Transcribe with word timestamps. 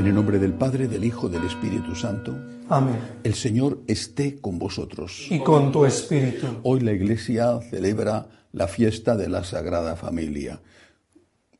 En 0.00 0.06
el 0.06 0.14
nombre 0.14 0.38
del 0.38 0.54
Padre, 0.54 0.88
del 0.88 1.04
Hijo, 1.04 1.28
del 1.28 1.44
Espíritu 1.44 1.94
Santo. 1.94 2.34
Amén. 2.70 2.96
El 3.22 3.34
Señor 3.34 3.82
esté 3.86 4.40
con 4.40 4.58
vosotros. 4.58 5.26
Y 5.28 5.40
con 5.40 5.70
tu 5.72 5.84
espíritu. 5.84 6.46
Hoy 6.62 6.80
la 6.80 6.92
Iglesia 6.92 7.60
celebra 7.68 8.26
la 8.52 8.66
fiesta 8.66 9.14
de 9.14 9.28
la 9.28 9.44
Sagrada 9.44 9.96
Familia. 9.96 10.62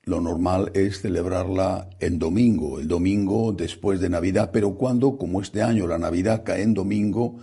Lo 0.05 0.23
normal 0.23 0.71
es 0.73 1.03
celebrarla 1.03 1.91
en 2.01 2.19
domingo, 2.19 2.81
el 2.81 2.89
domingo 2.89 3.53
después 3.53 4.01
de 4.01 4.09
Navidad, 4.09 4.49
pero 4.51 4.75
cuando, 4.75 5.19
como 5.19 5.43
este 5.43 5.61
año, 5.61 5.87
la 5.87 5.99
Navidad 5.99 6.43
cae 6.43 6.63
en 6.63 6.73
domingo, 6.73 7.41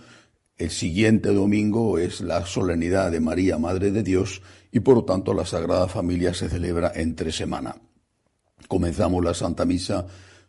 el 0.56 0.70
siguiente 0.70 1.32
domingo 1.32 1.98
es 1.98 2.22
la 2.22 2.44
solemnidad 2.44 3.12
de 3.12 3.20
María, 3.20 3.56
Madre 3.56 3.92
de 3.92 4.02
Dios, 4.02 4.42
y 4.72 4.80
por 4.80 4.96
lo 4.96 5.04
tanto 5.04 5.32
la 5.32 5.46
Sagrada 5.46 5.86
Familia 5.86 6.34
se 6.34 6.48
celebra 6.48 6.90
entre 6.92 7.30
semana. 7.30 7.76
Comenzamos 8.66 9.24
la 9.24 9.32
Santa 9.32 9.64
Misa 9.64 10.04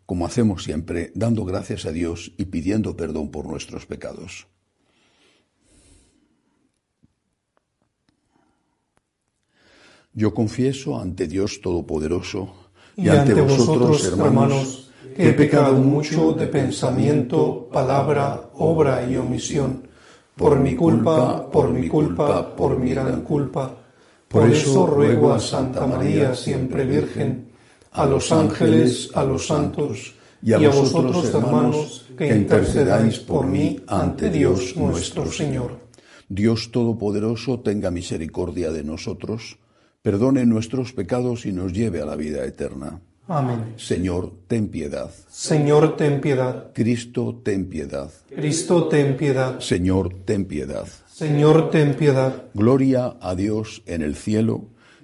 como 0.10 0.26
hacemos 0.26 0.64
siempre, 0.64 1.12
dando 1.14 1.46
gracias 1.46 1.86
a 1.86 1.92
Dios 1.92 2.32
y 2.36 2.46
pidiendo 2.46 2.98
perdón 2.98 3.30
por 3.30 3.46
nuestros 3.46 3.86
pecados. 3.86 4.48
Yo 10.12 10.34
confieso 10.34 11.00
ante 11.00 11.28
Dios 11.28 11.62
Todopoderoso 11.62 12.72
y, 12.96 13.08
ante 13.10 13.40
vosotros, 13.40 14.04
hermanos, 14.04 14.90
que 15.16 15.30
he 15.30 15.34
pecado 15.34 15.76
mucho 15.76 16.34
de 16.34 16.48
pensamiento, 16.48 17.70
palabra, 17.72 18.50
obra 18.56 19.08
y 19.08 19.16
omisión, 19.16 19.90
por 20.36 20.60
mi 20.60 20.76
culpa, 20.76 21.52
por 21.52 21.70
mi 21.70 21.88
culpa, 21.88 22.56
por 22.56 22.80
mi 22.80 22.90
gran 22.90 23.22
culpa. 23.22 23.78
Por 24.28 24.50
eso 24.50 24.88
ruego 24.88 25.32
a 25.32 25.40
Santa 25.40 25.86
María, 25.86 26.34
siempre 26.34 26.84
Virgen, 26.84 27.49
a 27.92 28.06
los 28.06 28.32
ángeles, 28.32 29.10
a 29.14 29.24
los 29.24 29.48
santos 29.48 30.14
y 30.42 30.54
a, 30.54 30.70
vosotros, 30.70 31.34
hermanos, 31.34 32.06
que 32.18 32.28
intercedáis 32.36 33.20
por 33.20 33.46
mí 33.46 33.80
ante 33.88 34.30
Dios 34.30 34.76
nuestro 34.76 35.30
Señor. 35.32 35.80
Dios 36.28 36.72
Todopoderoso 36.72 37.60
tenga 37.60 37.92
misericordia 37.92 38.72
de 38.72 38.84
nosotros, 38.84 39.58
perdone 40.02 40.46
nuestros 40.46 40.94
pecados 40.94 41.46
y 41.46 41.52
nos 41.52 41.74
lleve 41.74 42.02
a 42.02 42.06
la 42.06 42.16
vida 42.16 42.46
eterna. 42.46 43.02
Amén. 43.28 43.74
Señor, 43.78 44.32
ten 44.48 44.70
piedad. 44.70 45.12
Señor, 45.30 45.96
ten 45.98 46.20
piedad. 46.20 46.72
Cristo, 46.74 47.42
ten 47.44 47.68
piedad. 47.68 48.10
Cristo, 48.28 48.88
ten 48.88 49.18
piedad. 49.18 49.60
Señor, 49.60 50.14
ten 50.26 50.46
piedad. 50.46 50.88
Señor, 51.08 51.70
ten 51.70 51.96
piedad. 51.96 52.46
Gloria 52.54 53.18
a 53.22 53.36
Dios 53.36 53.84
en 53.86 54.02
el 54.02 54.16
cielo 54.16 54.66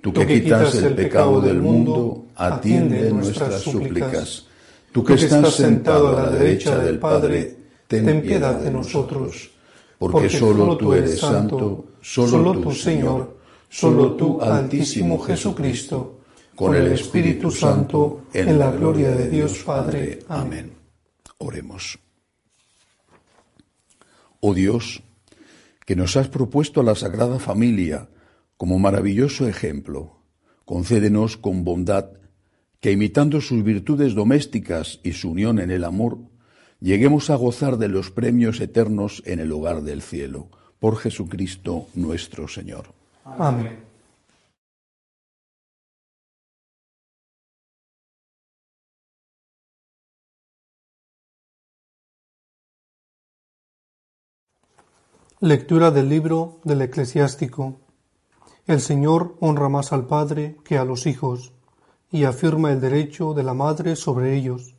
Tú 0.00 0.12
que 0.12 0.26
quitas 0.26 0.74
el 0.76 0.94
pecado 0.94 1.40
del 1.40 1.60
mundo, 1.60 2.26
atiende 2.36 3.10
nuestras 3.10 3.60
súplicas. 3.62 4.46
Tú 4.92 5.04
que 5.04 5.14
estás 5.14 5.54
sentado 5.54 6.16
a 6.16 6.22
la 6.22 6.30
derecha 6.30 6.78
del 6.78 6.98
Padre, 6.98 7.56
ten 7.86 8.22
piedad 8.22 8.60
de 8.60 8.70
nosotros. 8.70 9.50
Porque 9.98 10.28
solo 10.28 10.76
tú 10.76 10.94
eres 10.94 11.18
santo, 11.18 11.86
solo 12.00 12.60
tú, 12.60 12.72
Señor, 12.72 13.38
solo 13.68 14.12
tú, 14.12 14.40
Altísimo 14.40 15.18
Jesucristo, 15.18 16.20
con 16.54 16.74
el 16.74 16.92
Espíritu 16.92 17.50
Santo, 17.50 18.22
en 18.32 18.58
la 18.58 18.70
gloria 18.70 19.10
de 19.10 19.28
Dios 19.28 19.62
Padre. 19.64 20.20
Amén. 20.28 20.72
Oremos. 21.38 21.98
Oh 24.40 24.54
Dios, 24.54 25.02
que 25.84 25.96
nos 25.96 26.16
has 26.16 26.28
propuesto 26.28 26.80
a 26.80 26.84
la 26.84 26.94
Sagrada 26.94 27.40
Familia, 27.40 28.08
como 28.58 28.80
maravilloso 28.80 29.48
ejemplo, 29.48 30.18
concédenos 30.64 31.36
con 31.36 31.64
bondad 31.64 32.10
que 32.80 32.90
imitando 32.90 33.40
sus 33.40 33.62
virtudes 33.62 34.14
domésticas 34.14 35.00
y 35.04 35.12
su 35.12 35.30
unión 35.30 35.60
en 35.60 35.70
el 35.70 35.84
amor, 35.84 36.18
lleguemos 36.80 37.30
a 37.30 37.36
gozar 37.36 37.78
de 37.78 37.88
los 37.88 38.10
premios 38.10 38.60
eternos 38.60 39.22
en 39.26 39.38
el 39.38 39.52
hogar 39.52 39.82
del 39.82 40.02
cielo, 40.02 40.48
por 40.80 40.96
Jesucristo 40.96 41.86
nuestro 41.94 42.48
Señor. 42.48 42.92
Amén. 43.24 43.78
Lectura 55.40 55.92
del 55.92 56.08
libro 56.08 56.58
del 56.64 56.82
eclesiástico. 56.82 57.87
El 58.68 58.82
Señor 58.82 59.34
honra 59.40 59.70
más 59.70 59.94
al 59.94 60.06
Padre 60.06 60.58
que 60.62 60.76
a 60.76 60.84
los 60.84 61.06
hijos, 61.06 61.54
y 62.12 62.24
afirma 62.24 62.70
el 62.70 62.82
derecho 62.82 63.32
de 63.32 63.42
la 63.42 63.54
madre 63.54 63.96
sobre 63.96 64.36
ellos. 64.36 64.74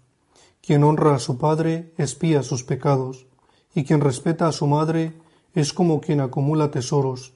Quien 0.62 0.84
honra 0.84 1.16
a 1.16 1.20
su 1.20 1.40
Padre 1.40 1.92
espía 1.98 2.44
sus 2.44 2.64
pecados, 2.64 3.26
y 3.74 3.86
quien 3.86 4.00
respeta 4.00 4.48
a 4.48 4.52
su 4.52 4.68
madre 4.68 5.14
es 5.56 5.74
como 5.74 6.02
quien 6.02 6.22
acumula 6.22 6.70
tesoros. 6.70 7.34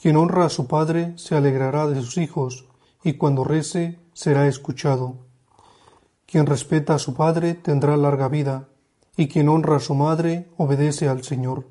Quien 0.00 0.16
honra 0.16 0.44
a 0.44 0.48
su 0.48 0.68
Padre 0.68 1.14
se 1.16 1.34
alegrará 1.34 1.88
de 1.88 2.00
sus 2.00 2.18
hijos, 2.18 2.66
y 3.02 3.14
cuando 3.14 3.42
rece 3.42 3.98
será 4.12 4.46
escuchado. 4.46 5.16
Quien 6.24 6.46
respeta 6.46 6.94
a 6.94 6.98
su 7.00 7.14
Padre 7.14 7.54
tendrá 7.54 7.96
larga 7.96 8.28
vida, 8.28 8.68
y 9.16 9.26
quien 9.26 9.48
honra 9.48 9.78
a 9.78 9.80
su 9.80 9.96
madre 9.96 10.52
obedece 10.56 11.08
al 11.08 11.24
Señor. 11.24 11.66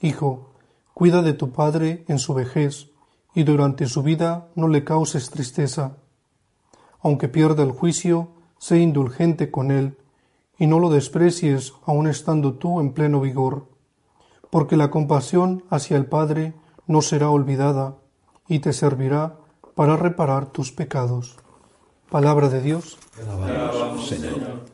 Hijo, 0.00 0.54
cuida 0.94 1.20
de 1.20 1.34
tu 1.34 1.52
Padre 1.52 2.06
en 2.08 2.18
su 2.18 2.32
vejez, 2.32 2.88
y 3.34 3.44
durante 3.44 3.86
su 3.86 4.02
vida 4.02 4.48
no 4.54 4.68
le 4.68 4.84
causes 4.84 5.30
tristeza. 5.30 5.96
Aunque 7.00 7.28
pierda 7.28 7.62
el 7.62 7.72
juicio, 7.72 8.28
sé 8.58 8.78
indulgente 8.78 9.50
con 9.50 9.70
él, 9.70 9.96
y 10.58 10.66
no 10.66 10.78
lo 10.78 10.90
desprecies 10.90 11.72
aun 11.86 12.06
estando 12.06 12.54
tú 12.54 12.80
en 12.80 12.92
pleno 12.92 13.20
vigor, 13.20 13.66
porque 14.50 14.76
la 14.76 14.90
compasión 14.90 15.64
hacia 15.70 15.96
el 15.96 16.06
Padre 16.06 16.54
no 16.86 17.02
será 17.02 17.30
olvidada, 17.30 17.96
y 18.48 18.58
te 18.58 18.72
servirá 18.72 19.36
para 19.74 19.96
reparar 19.96 20.46
tus 20.46 20.72
pecados. 20.72 21.36
Palabra 22.10 22.48
de 22.50 22.60
Dios. 22.60 22.98
Señor. 24.06 24.66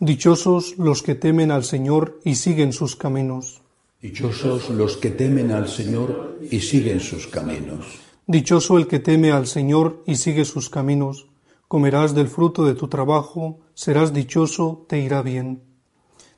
Dichosos 0.00 0.76
los 0.78 1.02
que 1.02 1.14
temen 1.14 1.50
al 1.50 1.64
Señor 1.64 2.18
y 2.24 2.36
siguen 2.36 2.72
sus 2.72 2.96
caminos. 2.96 3.63
Dichosos 4.04 4.68
los 4.68 4.98
que 4.98 5.08
temen 5.08 5.50
al 5.50 5.66
Señor 5.66 6.38
y 6.50 6.60
siguen 6.60 7.00
sus 7.00 7.26
caminos. 7.26 7.86
Dichoso 8.26 8.76
el 8.76 8.86
que 8.86 8.98
teme 8.98 9.32
al 9.32 9.46
Señor 9.46 10.02
y 10.04 10.16
sigue 10.16 10.44
sus 10.44 10.68
caminos. 10.68 11.28
Comerás 11.68 12.14
del 12.14 12.28
fruto 12.28 12.66
de 12.66 12.74
tu 12.74 12.88
trabajo, 12.88 13.60
serás 13.72 14.12
dichoso, 14.12 14.84
te 14.90 14.98
irá 14.98 15.22
bien. 15.22 15.62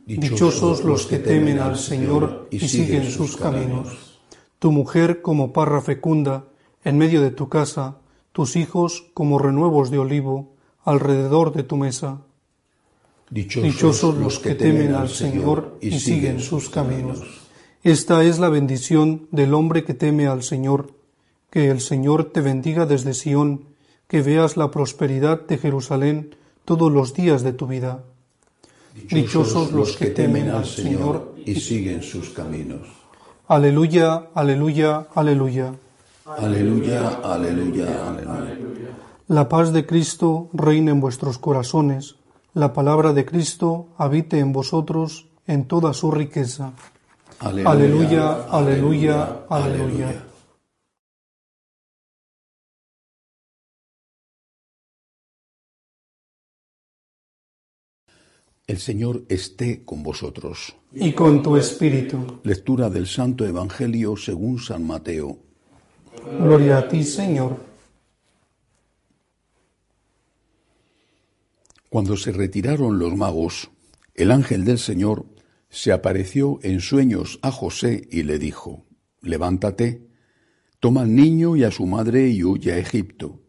Dichosos 0.06 0.84
los 0.84 1.06
que 1.06 1.18
temen 1.18 1.58
al 1.58 1.76
Señor 1.76 2.46
y 2.52 2.60
siguen 2.60 3.10
sus 3.10 3.36
caminos. 3.36 4.20
Tu 4.60 4.70
mujer 4.70 5.20
como 5.20 5.52
parra 5.52 5.80
fecunda, 5.80 6.44
en 6.84 6.98
medio 6.98 7.20
de 7.20 7.32
tu 7.32 7.48
casa, 7.48 7.98
tus 8.30 8.54
hijos 8.54 9.10
como 9.12 9.40
renuevos 9.40 9.90
de 9.90 9.98
olivo, 9.98 10.54
alrededor 10.84 11.52
de 11.52 11.64
tu 11.64 11.76
mesa. 11.76 12.22
Dichosos 13.28 14.14
los 14.14 14.38
que 14.38 14.54
temen 14.54 14.94
al 14.94 15.08
Señor 15.08 15.78
y 15.80 15.98
siguen 15.98 16.38
sus 16.38 16.70
caminos. 16.70 17.45
Esta 17.86 18.24
es 18.24 18.40
la 18.40 18.48
bendición 18.48 19.28
del 19.30 19.54
hombre 19.54 19.84
que 19.84 19.94
teme 19.94 20.26
al 20.26 20.42
Señor. 20.42 20.90
Que 21.50 21.70
el 21.70 21.80
Señor 21.80 22.32
te 22.32 22.40
bendiga 22.40 22.84
desde 22.84 23.14
Sión, 23.14 23.66
que 24.08 24.22
veas 24.22 24.56
la 24.56 24.72
prosperidad 24.72 25.42
de 25.46 25.56
Jerusalén 25.56 26.34
todos 26.64 26.90
los 26.90 27.14
días 27.14 27.44
de 27.44 27.52
tu 27.52 27.68
vida. 27.68 28.02
Dichosos 29.08 29.70
los 29.70 29.96
que 29.96 30.06
temen 30.06 30.48
al 30.48 30.66
Señor 30.66 31.36
y 31.44 31.60
siguen 31.60 32.02
sus 32.02 32.30
caminos. 32.30 32.88
Aleluya, 33.46 34.30
aleluya, 34.34 35.06
aleluya. 35.14 35.72
Aleluya, 36.24 37.20
aleluya, 37.22 38.08
aleluya. 38.08 38.90
La 39.28 39.48
paz 39.48 39.72
de 39.72 39.86
Cristo 39.86 40.48
reina 40.52 40.90
en 40.90 40.98
vuestros 40.98 41.38
corazones 41.38 42.16
la 42.52 42.72
palabra 42.72 43.12
de 43.12 43.24
Cristo 43.24 43.86
habite 43.96 44.40
en 44.40 44.52
vosotros 44.52 45.28
en 45.46 45.68
toda 45.68 45.92
su 45.92 46.10
riqueza. 46.10 46.72
Aleluya, 47.40 48.44
aleluya, 48.50 49.44
aleluya. 49.48 50.22
El 58.66 58.78
Señor 58.78 59.24
esté 59.28 59.84
con 59.84 60.02
vosotros. 60.02 60.74
Y 60.92 61.12
con 61.12 61.42
tu 61.42 61.56
espíritu. 61.56 62.40
Lectura 62.42 62.90
del 62.90 63.06
Santo 63.06 63.46
Evangelio 63.46 64.16
según 64.16 64.58
San 64.58 64.84
Mateo. 64.84 65.38
Gloria 66.40 66.78
a 66.78 66.88
ti, 66.88 67.04
Señor. 67.04 67.56
Cuando 71.88 72.16
se 72.16 72.32
retiraron 72.32 72.98
los 72.98 73.14
magos, 73.14 73.70
el 74.14 74.32
ángel 74.32 74.64
del 74.64 74.78
Señor 74.78 75.26
se 75.76 75.92
apareció 75.92 76.58
en 76.62 76.80
sueños 76.80 77.38
a 77.42 77.50
José 77.50 78.08
y 78.10 78.22
le 78.22 78.38
dijo, 78.38 78.86
Levántate, 79.20 80.08
toma 80.80 81.02
al 81.02 81.14
niño 81.14 81.54
y 81.54 81.64
a 81.64 81.70
su 81.70 81.84
madre 81.84 82.30
y 82.30 82.42
huye 82.44 82.72
a 82.72 82.78
Egipto. 82.78 83.42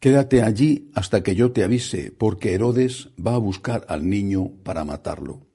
Quédate 0.00 0.42
allí 0.42 0.90
hasta 0.96 1.22
que 1.22 1.36
yo 1.36 1.52
te 1.52 1.62
avise, 1.62 2.10
porque 2.10 2.52
Herodes 2.52 3.10
va 3.24 3.36
a 3.36 3.38
buscar 3.38 3.86
al 3.88 4.10
niño 4.10 4.54
para 4.64 4.84
matarlo. 4.84 5.46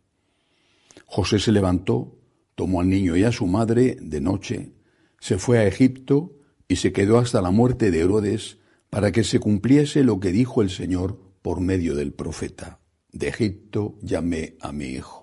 José 1.06 1.40
se 1.40 1.52
levantó, 1.52 2.18
tomó 2.56 2.80
al 2.80 2.88
niño 2.88 3.18
y 3.18 3.26
a 3.26 3.34
su 3.34 3.46
madre 3.46 3.98
de 4.02 4.22
noche, 4.22 4.72
se 5.20 5.38
fue 5.38 5.58
a 5.60 5.68
Egipto 5.68 6.38
y 6.70 6.78
se 6.78 6.94
quedó 6.94 7.18
hasta 7.18 7.42
la 7.42 7.52
muerte 7.52 7.92
de 7.92 8.00
Herodes 8.00 8.60
para 8.90 9.12
que 9.12 9.26
se 9.26 9.40
cumpliese 9.40 10.06
lo 10.06 10.22
que 10.22 10.32
dijo 10.32 10.62
el 10.62 10.70
Señor 10.70 11.20
por 11.42 11.60
medio 11.60 11.96
del 11.96 12.14
profeta. 12.14 12.80
De 13.12 13.28
Egipto 13.28 13.98
llamé 14.02 14.56
a 14.62 14.72
mi 14.72 14.86
hijo. 14.86 15.23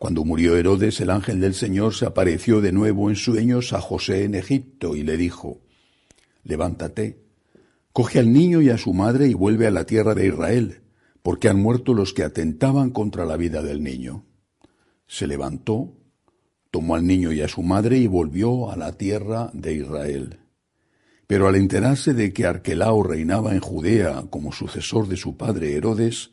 Cuando 0.00 0.24
murió 0.24 0.56
Herodes, 0.56 0.98
el 1.02 1.10
ángel 1.10 1.40
del 1.40 1.52
Señor 1.52 1.94
se 1.94 2.06
apareció 2.06 2.62
de 2.62 2.72
nuevo 2.72 3.10
en 3.10 3.16
sueños 3.16 3.74
a 3.74 3.82
José 3.82 4.24
en 4.24 4.34
Egipto 4.34 4.96
y 4.96 5.02
le 5.02 5.18
dijo, 5.18 5.60
Levántate, 6.42 7.22
coge 7.92 8.18
al 8.18 8.32
niño 8.32 8.62
y 8.62 8.70
a 8.70 8.78
su 8.78 8.94
madre 8.94 9.28
y 9.28 9.34
vuelve 9.34 9.66
a 9.66 9.70
la 9.70 9.84
tierra 9.84 10.14
de 10.14 10.28
Israel, 10.28 10.80
porque 11.22 11.50
han 11.50 11.60
muerto 11.60 11.92
los 11.92 12.14
que 12.14 12.24
atentaban 12.24 12.92
contra 12.92 13.26
la 13.26 13.36
vida 13.36 13.60
del 13.60 13.82
niño. 13.82 14.24
Se 15.06 15.26
levantó, 15.26 15.92
tomó 16.70 16.94
al 16.94 17.06
niño 17.06 17.30
y 17.32 17.42
a 17.42 17.48
su 17.48 17.62
madre 17.62 17.98
y 17.98 18.06
volvió 18.06 18.70
a 18.70 18.76
la 18.78 18.96
tierra 18.96 19.50
de 19.52 19.74
Israel. 19.74 20.38
Pero 21.26 21.46
al 21.46 21.56
enterarse 21.56 22.14
de 22.14 22.32
que 22.32 22.46
Arquelao 22.46 23.02
reinaba 23.02 23.52
en 23.52 23.60
Judea 23.60 24.24
como 24.30 24.50
sucesor 24.50 25.08
de 25.08 25.18
su 25.18 25.36
padre 25.36 25.74
Herodes, 25.74 26.30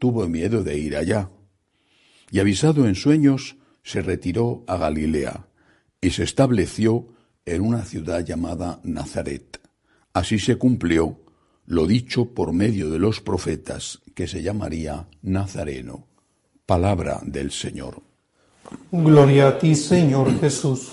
tuvo 0.00 0.26
miedo 0.26 0.64
de 0.64 0.78
ir 0.78 0.96
allá. 0.96 1.30
Y 2.30 2.40
avisado 2.40 2.86
en 2.86 2.94
sueños, 2.94 3.56
se 3.82 4.02
retiró 4.02 4.64
a 4.66 4.76
Galilea 4.76 5.46
y 6.00 6.10
se 6.10 6.24
estableció 6.24 7.08
en 7.44 7.62
una 7.62 7.84
ciudad 7.84 8.24
llamada 8.24 8.80
Nazaret. 8.82 9.60
Así 10.12 10.38
se 10.38 10.56
cumplió 10.56 11.20
lo 11.66 11.86
dicho 11.86 12.34
por 12.34 12.52
medio 12.52 12.90
de 12.90 12.98
los 12.98 13.20
profetas, 13.20 14.00
que 14.14 14.26
se 14.26 14.42
llamaría 14.42 15.08
Nazareno. 15.22 16.06
Palabra 16.66 17.20
del 17.24 17.50
Señor. 17.50 18.02
Gloria 18.90 19.48
a 19.48 19.58
ti, 19.58 19.74
Señor 19.74 20.38
Jesús. 20.40 20.92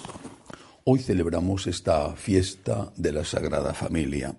Hoy 0.83 0.99
celebramos 0.99 1.67
esta 1.67 2.15
fiesta 2.15 2.91
de 2.95 3.11
la 3.11 3.23
Sagrada 3.23 3.73
Familia, 3.73 4.35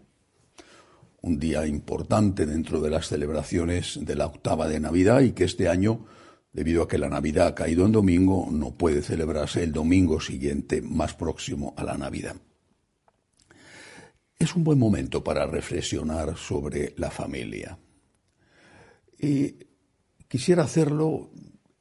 un 1.20 1.38
día 1.38 1.66
importante 1.66 2.46
dentro 2.46 2.80
de 2.80 2.90
las 2.90 3.06
celebraciones 3.06 3.98
de 4.02 4.16
la 4.16 4.26
octava 4.26 4.68
de 4.68 4.80
Navidad 4.80 5.20
y 5.20 5.32
que 5.32 5.44
este 5.44 5.68
año, 5.68 6.04
debido 6.52 6.82
a 6.82 6.88
que 6.88 6.98
la 6.98 7.08
Navidad 7.08 7.48
ha 7.48 7.54
caído 7.54 7.86
en 7.86 7.92
domingo, 7.92 8.48
no 8.50 8.76
puede 8.76 9.02
celebrarse 9.02 9.62
el 9.62 9.72
domingo 9.72 10.20
siguiente 10.20 10.82
más 10.82 11.14
próximo 11.14 11.74
a 11.76 11.84
la 11.84 11.96
Navidad. 11.96 12.36
Es 14.38 14.54
un 14.54 14.64
buen 14.64 14.78
momento 14.78 15.22
para 15.22 15.46
reflexionar 15.46 16.36
sobre 16.36 16.94
la 16.96 17.10
familia. 17.10 17.78
Y 19.18 19.54
quisiera 20.28 20.64
hacerlo 20.64 21.30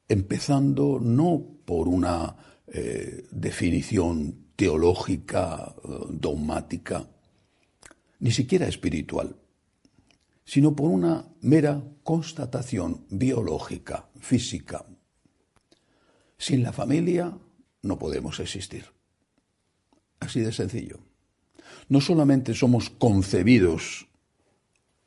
empezando 0.08 1.00
no 1.00 1.44
por 1.64 1.88
una 1.88 2.36
eh, 2.66 3.24
definición 3.30 4.52
teológica, 4.56 5.74
eh, 5.84 5.88
dogmática, 6.10 7.08
ni 8.20 8.30
siquiera 8.30 8.68
espiritual, 8.68 9.36
sino 10.44 10.74
por 10.74 10.90
una 10.90 11.26
mera 11.40 11.82
constatación 12.02 13.06
biológica, 13.10 14.08
física. 14.18 14.84
Sin 16.38 16.62
la 16.62 16.72
familia 16.72 17.38
no 17.82 17.98
podemos 17.98 18.40
existir. 18.40 18.86
Así 20.20 20.40
de 20.40 20.52
sencillo. 20.52 21.00
No 21.88 22.00
solamente 22.00 22.54
somos 22.54 22.90
concebidos 22.90 24.08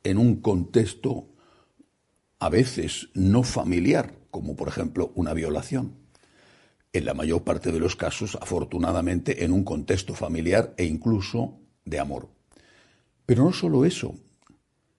en 0.04 0.18
un 0.18 0.36
contexto 0.36 1.28
a 2.38 2.48
veces 2.48 3.08
no 3.14 3.42
familiar, 3.42 4.14
como 4.30 4.56
por 4.56 4.68
ejemplo 4.68 5.12
una 5.14 5.32
violación, 5.32 5.96
en 6.92 7.04
la 7.04 7.14
mayor 7.14 7.44
parte 7.44 7.72
de 7.72 7.80
los 7.80 7.96
casos, 7.96 8.38
afortunadamente, 8.40 9.44
en 9.44 9.52
un 9.52 9.64
contexto 9.64 10.14
familiar 10.14 10.74
e 10.76 10.84
incluso 10.84 11.60
de 11.84 11.98
amor. 11.98 12.30
Pero 13.26 13.44
no 13.44 13.52
solo 13.52 13.84
eso, 13.84 14.14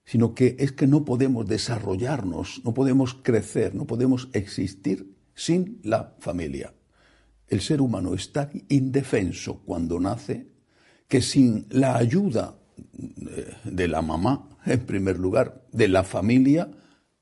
sino 0.08 0.34
que 0.34 0.56
es 0.58 0.72
que 0.72 0.86
no 0.86 1.04
podemos 1.04 1.46
desarrollarnos, 1.46 2.62
no 2.64 2.72
podemos 2.72 3.12
crecer, 3.12 3.74
no 3.74 3.86
podemos 3.86 4.30
existir 4.32 5.14
sin 5.34 5.80
la 5.82 6.14
familia. 6.18 6.72
El 7.46 7.60
ser 7.60 7.82
humano 7.82 8.14
es 8.14 8.32
tan 8.32 8.50
indefenso 8.70 9.60
cuando 9.66 10.00
nace 10.00 10.46
que 11.08 11.20
sin 11.20 11.66
la 11.68 11.98
ayuda 11.98 12.58
eh, 12.78 13.52
de 13.64 13.86
la 13.86 14.00
mamá, 14.00 14.48
en 14.64 14.80
primer 14.86 15.18
lugar, 15.18 15.66
de 15.72 15.88
la 15.88 16.04
familia, 16.04 16.70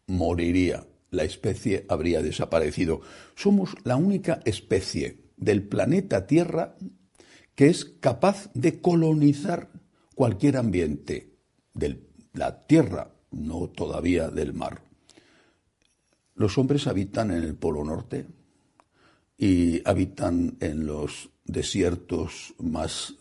moriría 0.06 0.86
la 1.10 1.24
especie 1.24 1.86
habría 1.88 2.22
desaparecido. 2.22 3.00
Somos 3.34 3.74
la 3.82 3.96
única 3.96 4.40
especie 4.44 5.24
del 5.36 5.64
planeta 5.64 6.28
Tierra 6.28 6.76
que 7.56 7.66
es 7.66 7.84
capaz 7.84 8.48
de 8.54 8.80
colonizar 8.80 9.70
cualquier 10.14 10.56
ambiente 10.56 11.32
de 11.74 12.05
la 12.36 12.66
Tierra, 12.66 13.10
no 13.32 13.68
todavía 13.68 14.28
del 14.28 14.54
mar. 14.54 14.82
Los 16.34 16.58
hombres 16.58 16.86
habitan 16.86 17.30
en 17.30 17.42
el 17.42 17.54
Polo 17.54 17.84
Norte 17.84 18.26
y 19.36 19.86
habitan 19.88 20.56
en 20.60 20.86
los 20.86 21.30
desiertos 21.44 22.54
más 22.58 23.14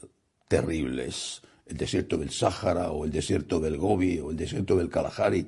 terribles, 0.48 1.42
el 1.66 1.78
desierto 1.78 2.18
del 2.18 2.30
Sáhara 2.30 2.92
o 2.92 3.06
el 3.06 3.12
desierto 3.12 3.60
del 3.60 3.78
Gobi 3.78 4.20
o 4.20 4.32
el 4.32 4.38
desierto 4.38 4.76
del 4.76 4.90
Kalahari 4.90 5.48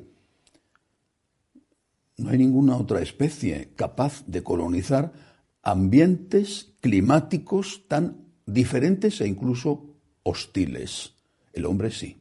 no 2.17 2.31
hay 2.31 2.38
ninguna 2.39 2.75
otra 2.77 3.01
especie 3.01 3.69
capaz 3.75 4.24
de 4.25 4.43
colonizar 4.43 5.13
ambientes 5.62 6.74
climáticos 6.81 7.83
tan 7.88 8.25
diferentes 8.45 9.21
e 9.21 9.27
incluso 9.27 9.95
hostiles. 10.24 11.13
El 11.53 11.65
hombre 11.65 11.91
sí. 11.91 12.17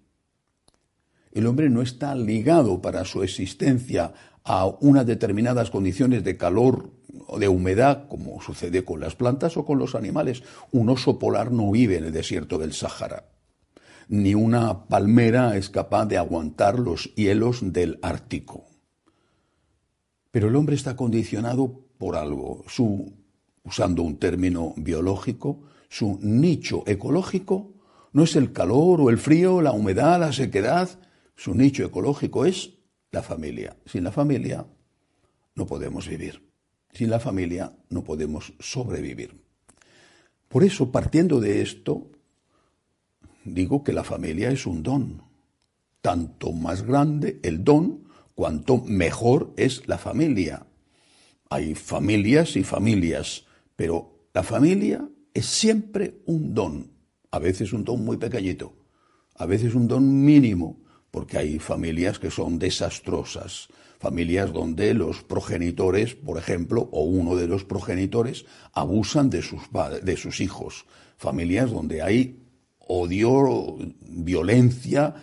El 1.37 1.47
hombre 1.47 1.69
no 1.69 1.83
está 1.83 2.15
ligado 2.15 2.81
para 2.81 3.05
su 3.05 3.23
existencia 3.23 4.15
a 4.43 4.65
unas 4.81 5.05
determinadas 5.05 5.69
condiciones 5.69 6.25
de 6.25 6.39
calor 6.39 6.93
o 7.27 7.39
de 7.39 7.47
humedad, 7.47 8.09
como 8.09 8.41
sucede 8.41 8.87
con 8.87 9.01
las 9.01 9.17
plantas 9.17 9.59
o 9.59 9.67
con 9.67 9.79
los 9.79 9.95
animales. 9.95 10.43
Un 10.73 10.89
oso 10.89 11.19
polar 11.19 11.53
no 11.53 11.71
vive 11.71 11.99
en 11.99 12.05
el 12.05 12.13
desierto 12.13 12.57
del 12.57 12.73
Sáhara. 12.73 13.27
Ni 14.09 14.35
una 14.35 14.87
palmera 14.87 15.59
es 15.59 15.69
capaz 15.69 16.07
de 16.07 16.17
aguantar 16.17 16.79
los 16.79 17.15
hielos 17.17 17.71
del 17.71 17.99
Ártico. 18.01 18.65
Pero 20.31 20.49
el 20.49 20.57
hombre 20.57 20.75
está 20.75 20.97
condicionado 20.97 21.83
por 21.99 22.17
algo. 22.17 22.65
Su, 22.67 23.13
usando 23.63 24.03
un 24.03 24.17
término 24.17 24.73
biológico, 24.79 25.65
su 25.91 26.19
nicho 26.23 26.83
ecológico 26.87 27.75
no 28.15 28.23
es 28.23 28.37
el 28.37 28.55
calor 28.55 29.03
o 29.03 29.11
el 29.11 29.19
frío, 29.19 29.61
la 29.61 29.73
humedad, 29.73 30.19
la 30.19 30.33
sequedad. 30.33 30.89
Su 31.37 31.55
nicho 31.55 31.85
ecológico 31.85 32.47
es 32.47 32.73
la 33.13 33.23
familia. 33.23 33.77
Sin 33.85 34.05
la 34.05 34.13
familia 34.13 34.67
no 35.55 35.67
podemos 35.67 36.09
vivir. 36.09 36.43
Sin 36.93 37.11
la 37.11 37.21
familia 37.21 37.77
no 37.91 38.03
podemos 38.03 38.55
sobrevivir. 38.59 39.39
Por 40.49 40.65
eso, 40.65 40.91
partiendo 40.91 41.41
de 41.41 41.61
esto, 41.61 42.11
digo 43.45 43.85
que 43.85 43.93
la 43.93 44.05
familia 44.05 44.51
es 44.51 44.67
un 44.67 44.83
don. 44.83 45.23
Tanto 46.01 46.53
más 46.53 46.83
grande 46.83 47.41
el 47.43 47.65
don, 47.65 48.09
cuanto 48.35 48.79
mejor 48.79 49.53
es 49.57 49.87
la 49.89 49.99
familia. 49.99 50.67
Hay 51.51 51.75
familias 51.75 52.57
y 52.57 52.65
familias, 52.65 53.45
pero 53.77 54.29
la 54.33 54.43
familia 54.43 55.09
es 55.35 55.47
siempre 55.47 56.23
un 56.27 56.55
don. 56.55 56.93
A 57.31 57.39
veces 57.39 57.73
un 57.73 57.85
don 57.85 58.05
muy 58.05 58.17
pequeñito, 58.17 58.73
a 59.35 59.47
veces 59.47 59.75
un 59.75 59.89
don 59.89 60.25
mínimo, 60.25 60.86
porque 61.17 61.39
hay 61.39 61.59
familias 61.59 62.19
que 62.19 62.31
son 62.31 62.59
desastrosas, 62.59 63.69
familias 63.99 64.53
donde 64.53 64.93
los 64.93 65.23
progenitores, 65.23 66.15
por 66.15 66.37
ejemplo, 66.37 66.91
o 66.93 67.05
uno 67.05 67.37
de 67.37 67.49
los 67.49 67.65
progenitores, 67.65 68.45
abusan 68.75 69.31
de 69.31 69.41
sus, 69.41 69.63
de 70.03 70.17
sus 70.19 70.43
hijos, 70.43 70.85
familias 71.17 71.71
donde 71.71 72.03
hay 72.03 72.39
odio, 72.81 73.79
violencia, 74.03 75.15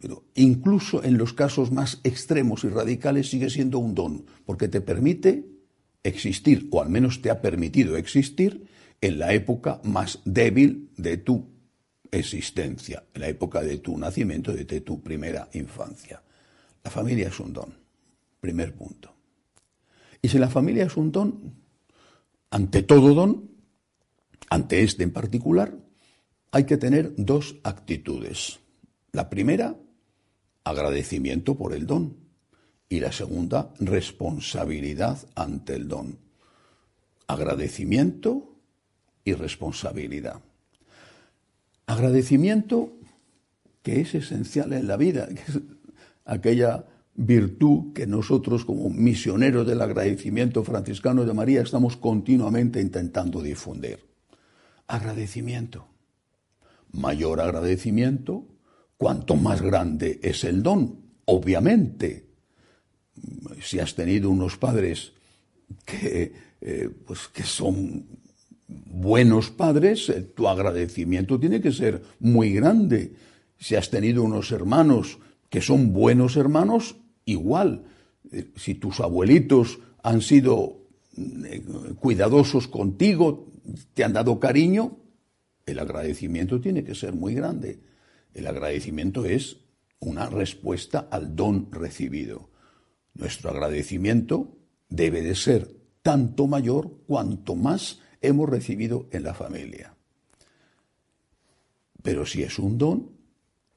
pero 0.00 0.24
incluso 0.34 1.04
en 1.04 1.16
los 1.16 1.32
casos 1.32 1.70
más 1.70 2.00
extremos 2.02 2.64
y 2.64 2.68
radicales 2.68 3.30
sigue 3.30 3.50
siendo 3.50 3.78
un 3.78 3.94
don, 3.94 4.26
porque 4.44 4.66
te 4.66 4.80
permite 4.80 5.46
existir, 6.02 6.66
o 6.72 6.82
al 6.82 6.90
menos 6.90 7.22
te 7.22 7.30
ha 7.30 7.40
permitido 7.40 7.96
existir, 7.96 8.66
en 9.00 9.20
la 9.20 9.32
época 9.32 9.80
más 9.84 10.18
débil 10.24 10.90
de 10.96 11.18
tu 11.18 11.52
existencia, 12.12 13.02
en 13.14 13.22
la 13.22 13.28
época 13.28 13.62
de 13.62 13.78
tu 13.78 13.96
nacimiento, 13.96 14.52
de 14.52 14.80
tu 14.82 15.02
primera 15.02 15.48
infancia. 15.54 16.22
La 16.84 16.90
familia 16.90 17.28
es 17.28 17.40
un 17.40 17.52
don, 17.52 17.74
primer 18.38 18.74
punto. 18.74 19.12
Y 20.20 20.28
si 20.28 20.38
la 20.38 20.48
familia 20.48 20.84
es 20.84 20.96
un 20.96 21.10
don, 21.10 21.54
ante 22.50 22.82
todo 22.82 23.14
don, 23.14 23.50
ante 24.50 24.82
este 24.82 25.02
en 25.02 25.12
particular, 25.12 25.74
hay 26.50 26.64
que 26.64 26.76
tener 26.76 27.14
dos 27.16 27.56
actitudes. 27.64 28.60
La 29.12 29.30
primera, 29.30 29.74
agradecimiento 30.64 31.56
por 31.56 31.72
el 31.72 31.86
don. 31.86 32.16
Y 32.88 33.00
la 33.00 33.10
segunda, 33.10 33.72
responsabilidad 33.80 35.18
ante 35.34 35.74
el 35.74 35.88
don. 35.88 36.18
Agradecimiento 37.26 38.54
y 39.24 39.32
responsabilidad. 39.32 40.42
Agradecimiento 41.92 42.90
que 43.82 44.00
es 44.00 44.14
esencial 44.14 44.72
en 44.72 44.86
la 44.86 44.96
vida, 44.96 45.28
que 45.28 45.42
es 45.42 45.60
aquella 46.24 46.86
virtud 47.14 47.92
que 47.92 48.06
nosotros 48.06 48.64
como 48.64 48.88
misioneros 48.88 49.66
del 49.66 49.82
agradecimiento 49.82 50.64
franciscano 50.64 51.26
de 51.26 51.34
María 51.34 51.60
estamos 51.60 51.98
continuamente 51.98 52.80
intentando 52.80 53.42
difundir. 53.42 53.98
Agradecimiento. 54.86 55.86
Mayor 56.92 57.42
agradecimiento, 57.42 58.46
cuanto 58.96 59.36
más 59.36 59.60
grande 59.60 60.18
es 60.22 60.44
el 60.44 60.62
don. 60.62 60.98
Obviamente, 61.26 62.26
si 63.60 63.80
has 63.80 63.94
tenido 63.94 64.30
unos 64.30 64.56
padres 64.56 65.12
que, 65.84 66.32
eh, 66.58 66.88
pues 67.04 67.28
que 67.28 67.42
son 67.42 68.21
buenos 68.86 69.50
padres, 69.50 70.08
eh, 70.08 70.22
tu 70.22 70.48
agradecimiento 70.48 71.38
tiene 71.38 71.60
que 71.60 71.72
ser 71.72 72.02
muy 72.20 72.52
grande. 72.52 73.14
Si 73.58 73.74
has 73.74 73.90
tenido 73.90 74.22
unos 74.22 74.50
hermanos 74.52 75.18
que 75.48 75.60
son 75.60 75.92
buenos 75.92 76.36
hermanos, 76.36 76.96
igual. 77.24 77.84
Eh, 78.30 78.50
si 78.56 78.74
tus 78.74 79.00
abuelitos 79.00 79.78
han 80.02 80.22
sido 80.22 80.78
cuidadosos 82.00 82.68
contigo, 82.68 83.52
te 83.92 84.02
han 84.02 84.14
dado 84.14 84.40
cariño, 84.40 84.96
el 85.66 85.78
agradecimiento 85.78 86.60
tiene 86.60 86.84
que 86.84 86.94
ser 86.94 87.12
muy 87.12 87.34
grande. 87.34 87.80
El 88.34 88.46
agradecimiento 88.46 89.26
es 89.26 89.58
una 90.00 90.28
respuesta 90.28 91.08
al 91.10 91.36
don 91.36 91.70
recibido. 91.70 92.50
Nuestro 93.14 93.50
agradecimiento 93.50 94.56
debe 94.88 95.22
de 95.22 95.34
ser 95.34 95.68
tanto 96.02 96.46
mayor 96.46 96.90
cuanto 97.06 97.54
más 97.54 98.00
hemos 98.22 98.48
recibido 98.48 99.08
en 99.10 99.24
la 99.24 99.34
familia. 99.34 99.94
Pero 102.02 102.26
si 102.26 102.42
es 102.42 102.58
un 102.58 102.78
don, 102.78 103.10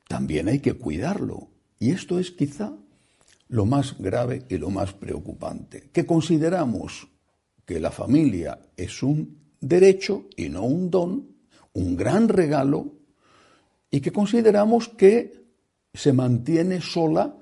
también 0.08 0.48
hay 0.48 0.60
que 0.60 0.74
cuidarlo. 0.74 1.50
Y 1.80 1.92
esto 1.92 2.20
es 2.20 2.32
quizá 2.32 2.74
lo 3.48 3.66
más 3.66 3.98
grave 4.00 4.44
y 4.50 4.58
lo 4.58 4.70
más 4.70 4.94
preocupante, 4.94 5.90
que 5.92 6.06
consideramos 6.06 7.08
que 7.66 7.80
la 7.80 7.92
familia 7.92 8.60
es 8.76 9.04
un 9.04 9.38
derecho 9.60 10.26
y 10.36 10.50
no 10.50 10.64
un 10.64 10.90
don, 10.90 11.28
un 11.74 11.96
gran 11.96 12.30
regalo, 12.30 12.94
y 13.92 14.02
que 14.02 14.12
consideramos 14.12 14.90
que 14.90 15.46
se 15.94 16.12
mantiene 16.12 16.82
sola 16.82 17.38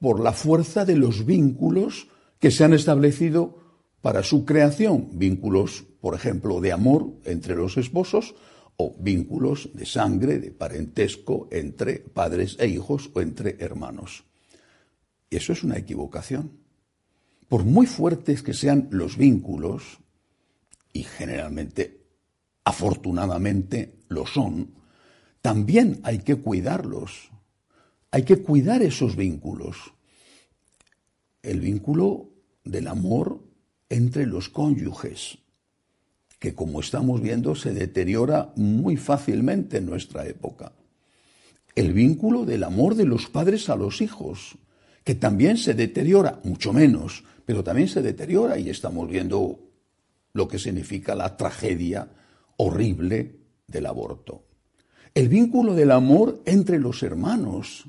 por 0.00 0.20
la 0.20 0.32
fuerza 0.32 0.84
de 0.84 0.96
los 0.96 1.24
vínculos 1.24 2.08
que 2.38 2.50
se 2.50 2.64
han 2.64 2.74
establecido 2.74 3.58
para 4.00 4.22
su 4.22 4.44
creación, 4.44 5.10
vínculos, 5.12 5.84
por 6.04 6.14
ejemplo, 6.14 6.60
de 6.60 6.70
amor 6.70 7.14
entre 7.24 7.56
los 7.56 7.78
esposos 7.78 8.34
o 8.76 8.94
vínculos 9.00 9.70
de 9.72 9.86
sangre, 9.86 10.38
de 10.38 10.50
parentesco 10.50 11.48
entre 11.50 11.98
padres 11.98 12.58
e 12.60 12.68
hijos 12.68 13.08
o 13.14 13.22
entre 13.22 13.56
hermanos. 13.58 14.24
Eso 15.30 15.54
es 15.54 15.64
una 15.64 15.78
equivocación. 15.78 16.58
Por 17.48 17.64
muy 17.64 17.86
fuertes 17.86 18.42
que 18.42 18.52
sean 18.52 18.88
los 18.90 19.16
vínculos, 19.16 19.98
y 20.92 21.04
generalmente, 21.04 22.04
afortunadamente, 22.64 23.94
lo 24.08 24.26
son, 24.26 24.74
también 25.40 26.00
hay 26.02 26.18
que 26.18 26.36
cuidarlos. 26.36 27.30
Hay 28.10 28.24
que 28.24 28.42
cuidar 28.42 28.82
esos 28.82 29.16
vínculos. 29.16 29.94
El 31.42 31.60
vínculo 31.60 32.28
del 32.62 32.88
amor 32.88 33.42
entre 33.88 34.26
los 34.26 34.50
cónyuges, 34.50 35.38
que 36.44 36.54
como 36.54 36.80
estamos 36.80 37.22
viendo 37.22 37.54
se 37.54 37.72
deteriora 37.72 38.52
muy 38.56 38.98
fácilmente 38.98 39.78
en 39.78 39.86
nuestra 39.86 40.26
época. 40.26 40.72
El 41.74 41.94
vínculo 41.94 42.44
del 42.44 42.64
amor 42.64 42.96
de 42.96 43.06
los 43.06 43.30
padres 43.30 43.70
a 43.70 43.76
los 43.76 44.02
hijos, 44.02 44.58
que 45.04 45.14
también 45.14 45.56
se 45.56 45.72
deteriora, 45.72 46.40
mucho 46.44 46.74
menos, 46.74 47.24
pero 47.46 47.64
también 47.64 47.88
se 47.88 48.02
deteriora 48.02 48.58
y 48.58 48.68
estamos 48.68 49.08
viendo 49.08 49.58
lo 50.34 50.46
que 50.46 50.58
significa 50.58 51.14
la 51.14 51.34
tragedia 51.38 52.08
horrible 52.58 53.36
del 53.66 53.86
aborto. 53.86 54.44
El 55.14 55.30
vínculo 55.30 55.74
del 55.74 55.92
amor 55.92 56.42
entre 56.44 56.78
los 56.78 57.02
hermanos, 57.02 57.86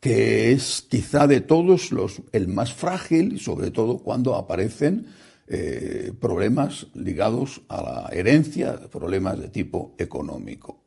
que 0.00 0.50
es 0.50 0.84
quizá 0.90 1.28
de 1.28 1.40
todos 1.40 1.92
los 1.92 2.20
el 2.32 2.48
más 2.48 2.74
frágil, 2.74 3.38
sobre 3.38 3.70
todo 3.70 3.98
cuando 3.98 4.34
aparecen 4.34 5.06
eh, 5.48 6.12
problemas 6.20 6.86
ligados 6.94 7.62
a 7.68 7.82
la 7.82 8.08
herencia, 8.12 8.78
problemas 8.90 9.38
de 9.38 9.48
tipo 9.48 9.94
económico. 9.98 10.82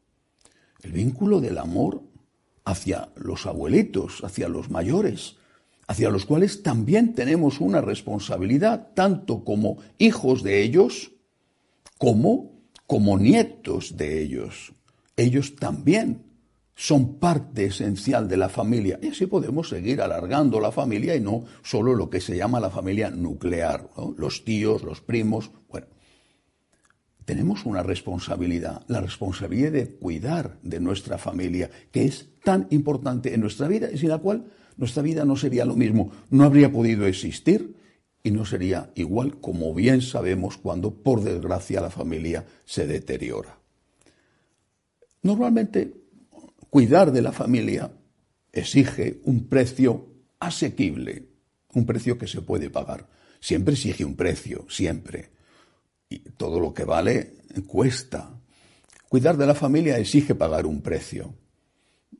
El 0.82 0.92
vínculo 0.92 1.42
del 1.42 1.58
amor 1.58 2.02
hacia 2.64 3.10
los 3.16 3.46
abuelitos, 3.46 4.24
hacia 4.24 4.48
los 4.48 4.70
mayores, 4.70 5.38
hacia 5.88 6.10
los 6.10 6.26
cuales 6.26 6.64
también 6.64 7.14
tenemos 7.14 7.62
una 7.62 7.82
responsabilidad, 7.82 8.92
tanto 8.94 9.44
como 9.44 9.78
hijos 9.98 10.42
de 10.44 10.64
ellos, 10.64 11.12
como 11.98 12.56
como 12.88 13.18
nietos 13.18 13.98
de 13.98 14.22
ellos. 14.22 14.74
Ellos 15.18 15.56
también 15.56 16.24
son 16.76 17.16
parte 17.20 17.66
esencial 17.66 18.28
de 18.28 18.38
la 18.38 18.50
familia. 18.50 19.00
Y 19.02 19.08
así 19.08 19.26
podemos 19.26 19.70
seguir 19.70 20.02
alargando 20.02 20.60
la 20.60 20.72
familia 20.72 21.16
y 21.16 21.22
no 21.22 21.46
solo 21.64 21.96
lo 21.96 22.10
que 22.10 22.20
se 22.20 22.36
llama 22.36 22.60
la 22.60 22.70
familia 22.70 23.10
nuclear, 23.10 23.90
los 24.18 24.44
tíos, 24.44 24.84
los 24.84 25.00
primos. 25.00 25.52
Bueno, 25.70 25.88
tenemos 27.24 27.66
una 27.66 27.82
responsabilidad, 27.82 28.84
la 28.88 29.00
responsabilidad 29.00 29.72
de 29.72 29.90
cuidar 29.90 30.60
de 30.62 30.82
nuestra 30.82 31.18
familia, 31.18 31.72
que 31.92 32.06
es 32.06 32.28
tan 32.44 32.68
importante 32.70 33.34
en 33.34 33.42
nuestra 33.42 33.70
vida 33.70 33.90
y 33.92 33.98
sin 33.98 34.10
la 34.10 34.18
cual 34.18 34.46
nuestra 34.78 35.02
vida 35.02 35.24
no 35.24 35.38
sería 35.38 35.64
lo 35.64 35.76
mismo, 35.76 36.12
no 36.30 36.44
habría 36.44 36.72
podido 36.72 37.08
existir 37.08 37.76
y 38.22 38.32
no 38.32 38.44
sería 38.44 38.92
igual 38.96 39.40
como 39.40 39.74
bien 39.74 40.02
sabemos 40.02 40.58
cuando, 40.58 40.94
por 40.94 41.24
desgracia, 41.24 41.80
la 41.80 41.90
familia 41.90 42.46
se 42.66 42.86
deteriora. 42.86 43.60
Normalmente 45.22 46.05
Cuidar 46.76 47.14
de 47.14 47.22
la 47.22 47.32
familia 47.32 47.90
exige 48.52 49.22
un 49.24 49.48
precio 49.48 50.08
asequible, 50.42 51.26
un 51.74 51.86
precio 51.86 52.18
que 52.18 52.28
se 52.28 52.42
puede 52.42 52.70
pagar. 52.70 53.08
Siempre 53.40 53.76
exige 53.76 54.04
un 54.04 54.18
precio, 54.18 54.66
siempre. 54.68 55.30
Y 56.10 56.20
todo 56.32 56.60
lo 56.60 56.74
que 56.74 56.84
vale 56.84 57.38
cuesta. 57.66 58.30
Cuidar 59.08 59.38
de 59.38 59.46
la 59.46 59.56
familia 59.56 59.98
exige 59.98 60.36
pagar 60.36 60.66
un 60.66 60.82
precio. 60.82 61.34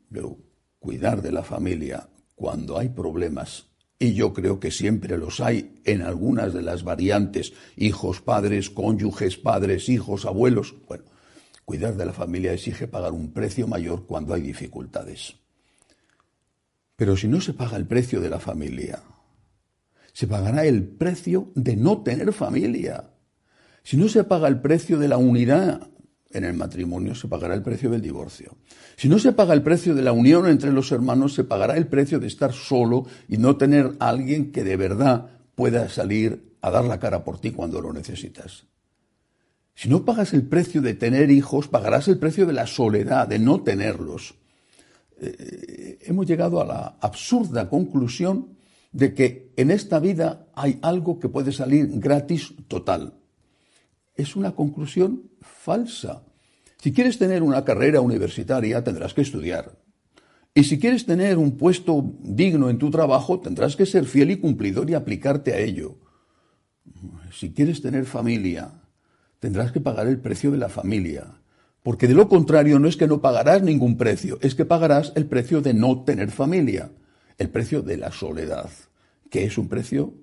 Pero 0.10 0.38
cuidar 0.80 1.22
de 1.22 1.34
la 1.34 1.44
familia 1.44 2.08
cuando 2.34 2.80
hay 2.80 2.88
problemas 2.88 3.66
y 4.00 4.14
yo 4.14 4.32
creo 4.32 4.62
que 4.62 4.72
siempre 4.72 5.18
los 5.18 5.42
hay 5.42 5.82
en 5.84 6.02
algunas 6.02 6.54
de 6.54 6.62
las 6.62 6.86
variantes, 6.86 7.52
hijos, 7.76 8.22
padres, 8.22 8.70
cónyuges, 8.70 9.36
padres, 9.36 9.90
hijos, 9.90 10.26
abuelos. 10.26 10.76
Bueno, 10.88 11.04
cuidar 11.66 11.96
de 11.96 12.06
la 12.06 12.14
familia 12.14 12.54
exige 12.54 12.88
pagar 12.88 13.12
un 13.12 13.34
precio 13.34 13.68
mayor 13.68 14.06
cuando 14.06 14.34
hay 14.34 14.42
dificultades. 14.42 15.36
Pero 16.96 17.18
si 17.18 17.28
no 17.28 17.42
se 17.42 17.54
paga 17.54 17.76
el 17.76 17.88
precio 17.88 18.22
de 18.22 18.30
la 18.30 18.40
familia, 18.40 19.02
se 20.14 20.28
pagará 20.28 20.66
el 20.66 20.84
precio 20.84 21.52
de 21.56 21.76
no 21.76 22.02
tener 22.04 22.32
familia. 22.32 23.12
Si 23.84 23.98
no 23.98 24.08
se 24.08 24.24
paga 24.24 24.48
el 24.48 24.62
precio 24.62 24.98
de 24.98 25.10
la 25.10 25.18
unidad 25.18 25.90
en 26.32 26.44
el 26.46 26.54
matrimonio, 26.54 27.16
se 27.16 27.28
pagará 27.28 27.54
el 27.54 27.64
precio 27.64 27.90
del 27.90 28.02
divorcio. 28.02 28.56
Si 28.96 29.10
no 29.10 29.20
se 29.20 29.34
paga 29.34 29.54
el 29.54 29.62
precio 29.62 29.94
de 29.94 30.04
la 30.04 30.14
unión 30.14 30.48
entre 30.48 30.72
los 30.72 30.92
hermanos, 30.92 31.34
se 31.34 31.44
pagará 31.44 31.76
el 31.76 31.88
precio 31.88 32.20
de 32.20 32.28
estar 32.28 32.54
solo 32.54 33.06
y 33.28 33.38
no 33.38 33.58
tener 33.58 33.92
alguien 34.00 34.52
que 34.52 34.64
de 34.64 34.78
verdad 34.78 35.32
pueda 35.56 35.90
salir 35.90 36.56
a 36.62 36.72
dar 36.72 36.86
la 36.86 37.00
cara 37.00 37.24
por 37.24 37.40
ti 37.40 37.52
cuando 37.52 37.82
lo 37.82 37.92
necesitas. 37.92 38.66
Si 39.76 39.90
no 39.90 40.06
pagas 40.06 40.34
el 40.34 40.48
precio 40.48 40.82
de 40.82 40.94
tener 40.94 41.30
hijos, 41.30 41.68
pagarás 41.68 42.08
el 42.08 42.18
precio 42.18 42.46
de 42.46 42.54
la 42.54 42.66
soledad, 42.66 43.28
de 43.28 43.40
no 43.40 43.62
tenerlos. 43.62 44.36
Eh, 45.22 46.00
hemos 46.02 46.26
llegado 46.26 46.62
a 46.62 46.66
la 46.66 46.98
absurda 47.02 47.70
conclusión 47.70 48.58
de 48.92 49.14
que 49.14 49.52
en 49.58 49.72
esta 49.72 50.00
vida 50.00 50.48
hay 50.56 50.80
algo 50.82 51.20
que 51.20 51.30
puede 51.30 51.52
salir 51.52 51.90
gratis 52.00 52.54
total 52.68 53.14
es 54.16 54.36
una 54.36 54.56
conclusión 54.56 55.30
falsa. 55.42 56.24
Si 56.82 56.94
quieres 56.94 57.18
tener 57.18 57.44
una 57.44 57.66
carrera 57.66 58.02
universitaria, 58.02 58.84
tendrás 58.84 59.14
que 59.14 59.22
estudiar. 59.22 59.78
Y 60.54 60.64
si 60.64 60.80
quieres 60.80 61.06
tener 61.06 61.38
un 61.38 61.58
puesto 61.58 62.14
digno 62.22 62.70
en 62.70 62.78
tu 62.78 62.90
trabajo, 62.90 63.40
tendrás 63.40 63.76
que 63.76 63.86
ser 63.86 64.06
fiel 64.06 64.32
y 64.32 64.38
cumplidor 64.38 64.90
y 64.90 64.94
aplicarte 64.94 65.54
a 65.54 65.60
ello. 65.60 65.98
Si 67.34 67.52
quieres 67.52 67.82
tener 67.82 68.06
familia, 68.06 68.72
tendrás 69.46 69.72
que 69.72 69.80
pagar 69.80 70.08
el 70.08 70.18
precio 70.18 70.50
de 70.50 70.58
la 70.58 70.70
familia. 70.70 71.28
Porque 71.84 72.08
de 72.08 72.16
lo 72.16 72.28
contrario 72.28 72.80
no 72.80 72.88
es 72.88 72.98
que 72.98 73.06
no 73.06 73.22
pagarás 73.22 73.62
ningún 73.62 73.96
precio, 73.96 74.40
es 74.42 74.56
que 74.56 74.66
pagarás 74.66 75.14
el 75.14 75.28
precio 75.28 75.62
de 75.62 75.76
no 75.76 76.04
tener 76.04 76.32
familia, 76.32 76.90
el 77.38 77.52
precio 77.52 77.84
de 77.84 77.98
la 77.98 78.12
soledad, 78.12 78.72
que 79.30 79.44
es 79.44 79.60
un 79.60 79.68
precio, 79.68 80.16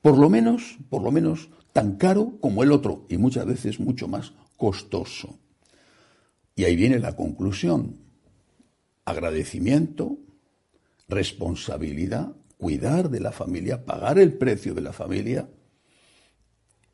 por 0.00 0.18
lo 0.18 0.28
menos, 0.28 0.78
por 0.90 1.00
lo 1.00 1.12
menos, 1.12 1.48
tan 1.72 1.94
caro 1.94 2.32
como 2.40 2.64
el 2.64 2.72
otro 2.72 3.06
y 3.08 3.18
muchas 3.18 3.46
veces 3.46 3.78
mucho 3.78 4.08
más 4.08 4.32
costoso. 4.56 5.38
Y 6.56 6.64
ahí 6.64 6.74
viene 6.74 6.98
la 6.98 7.14
conclusión. 7.14 7.98
Agradecimiento, 9.04 10.18
responsabilidad, 11.06 12.32
cuidar 12.58 13.10
de 13.10 13.20
la 13.20 13.30
familia, 13.30 13.84
pagar 13.84 14.18
el 14.18 14.32
precio 14.32 14.74
de 14.74 14.80
la 14.80 14.92
familia 14.92 15.46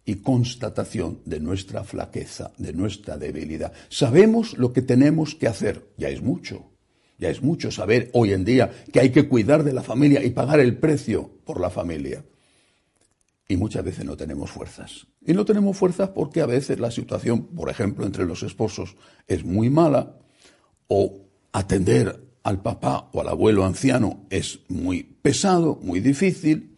y 0.08 0.22
constatación 0.22 1.20
de 1.26 1.38
nuestra 1.38 1.84
flaqueza, 1.84 2.52
de 2.56 2.72
nuestra 2.72 3.18
debilidad. 3.18 3.74
Sabemos 3.90 4.56
lo 4.56 4.72
que 4.72 4.80
tenemos 4.80 5.34
que 5.34 5.46
hacer, 5.46 5.90
ya 5.98 6.08
es 6.08 6.22
mucho. 6.22 6.70
Ya 7.18 7.28
es 7.28 7.42
mucho 7.42 7.70
saber 7.70 8.08
hoy 8.14 8.32
en 8.32 8.42
día 8.42 8.72
que 8.90 9.00
hay 9.00 9.10
que 9.10 9.28
cuidar 9.28 9.64
de 9.64 9.74
la 9.74 9.82
familia 9.82 10.24
y 10.24 10.30
pagar 10.30 10.60
el 10.60 10.78
precio 10.78 11.30
por 11.44 11.60
la 11.60 11.68
familia. 11.68 12.24
Y 13.48 13.58
muchas 13.58 13.84
veces 13.84 14.06
no 14.06 14.16
tenemos 14.16 14.50
fuerzas. 14.50 15.06
Y 15.20 15.34
no 15.34 15.44
tenemos 15.44 15.76
fuerzas 15.76 16.08
porque 16.08 16.40
a 16.40 16.46
veces 16.46 16.80
la 16.80 16.90
situación, 16.90 17.48
por 17.48 17.68
ejemplo, 17.68 18.06
entre 18.06 18.24
los 18.24 18.42
esposos 18.42 18.96
es 19.26 19.44
muy 19.44 19.68
mala 19.68 20.16
o 20.86 21.28
atender 21.52 22.18
al 22.44 22.62
papá 22.62 23.10
o 23.12 23.20
al 23.20 23.28
abuelo 23.28 23.66
anciano 23.66 24.24
es 24.30 24.60
muy 24.68 25.02
pesado, 25.02 25.78
muy 25.82 26.00
difícil, 26.00 26.77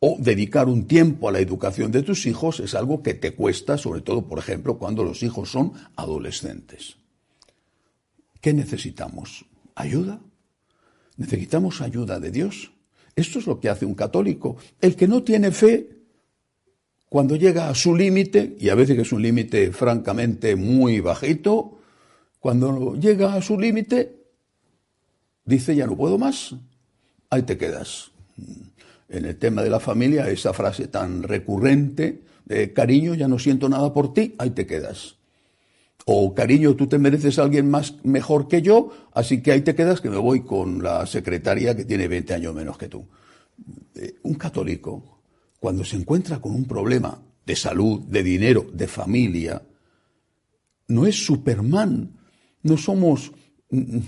o 0.00 0.16
dedicar 0.18 0.68
un 0.68 0.86
tiempo 0.86 1.28
a 1.28 1.32
la 1.32 1.40
educación 1.40 1.90
de 1.90 2.02
tus 2.02 2.26
hijos 2.26 2.60
es 2.60 2.74
algo 2.74 3.02
que 3.02 3.14
te 3.14 3.34
cuesta, 3.34 3.78
sobre 3.78 4.02
todo, 4.02 4.26
por 4.26 4.38
ejemplo, 4.38 4.78
cuando 4.78 5.02
los 5.02 5.22
hijos 5.22 5.50
son 5.50 5.72
adolescentes. 5.96 6.96
¿Qué 8.40 8.52
necesitamos? 8.52 9.46
¿Ayuda? 9.74 10.20
¿Necesitamos 11.16 11.80
ayuda 11.80 12.20
de 12.20 12.30
Dios? 12.30 12.72
Esto 13.14 13.38
es 13.38 13.46
lo 13.46 13.58
que 13.58 13.70
hace 13.70 13.86
un 13.86 13.94
católico. 13.94 14.56
El 14.80 14.94
que 14.94 15.08
no 15.08 15.22
tiene 15.22 15.50
fe 15.50 15.96
cuando 17.08 17.36
llega 17.36 17.68
a 17.68 17.74
su 17.74 17.94
límite, 17.94 18.56
y 18.58 18.68
a 18.68 18.74
veces 18.74 18.98
es 18.98 19.12
un 19.12 19.22
límite 19.22 19.72
francamente 19.72 20.56
muy 20.56 21.00
bajito, 21.00 21.78
cuando 22.40 22.94
llega 22.96 23.34
a 23.34 23.42
su 23.42 23.58
límite, 23.58 24.24
dice 25.44 25.74
ya 25.74 25.86
no 25.86 25.96
puedo 25.96 26.18
más, 26.18 26.54
ahí 27.30 27.42
te 27.42 27.56
quedas. 27.56 28.10
En 29.08 29.24
el 29.24 29.36
tema 29.36 29.62
de 29.62 29.70
la 29.70 29.80
familia, 29.80 30.28
esa 30.28 30.52
frase 30.52 30.88
tan 30.88 31.22
recurrente 31.22 32.22
de 32.44 32.72
cariño, 32.72 33.14
ya 33.14 33.28
no 33.28 33.38
siento 33.38 33.68
nada 33.68 33.92
por 33.92 34.12
ti, 34.12 34.34
ahí 34.38 34.50
te 34.50 34.66
quedas. 34.66 35.16
O 36.06 36.34
cariño, 36.34 36.76
tú 36.76 36.86
te 36.86 36.98
mereces 36.98 37.38
a 37.38 37.42
alguien 37.42 37.68
más 37.68 37.94
mejor 38.04 38.46
que 38.46 38.62
yo, 38.62 38.90
así 39.12 39.42
que 39.42 39.52
ahí 39.52 39.62
te 39.62 39.74
quedas 39.74 40.00
que 40.00 40.10
me 40.10 40.18
voy 40.18 40.42
con 40.42 40.82
la 40.82 41.04
secretaria 41.06 41.74
que 41.74 41.84
tiene 41.84 42.06
20 42.06 42.34
años 42.34 42.54
menos 42.54 42.78
que 42.78 42.88
tú. 42.88 43.04
Eh, 43.94 44.14
un 44.22 44.34
católico 44.34 45.16
cuando 45.58 45.84
se 45.84 45.96
encuentra 45.96 46.38
con 46.38 46.54
un 46.54 46.64
problema 46.64 47.20
de 47.44 47.56
salud, 47.56 48.00
de 48.02 48.22
dinero, 48.22 48.66
de 48.72 48.86
familia, 48.86 49.62
no 50.88 51.06
es 51.06 51.24
Superman, 51.24 52.12
no 52.62 52.76
somos 52.76 53.32
mm, 53.70 53.98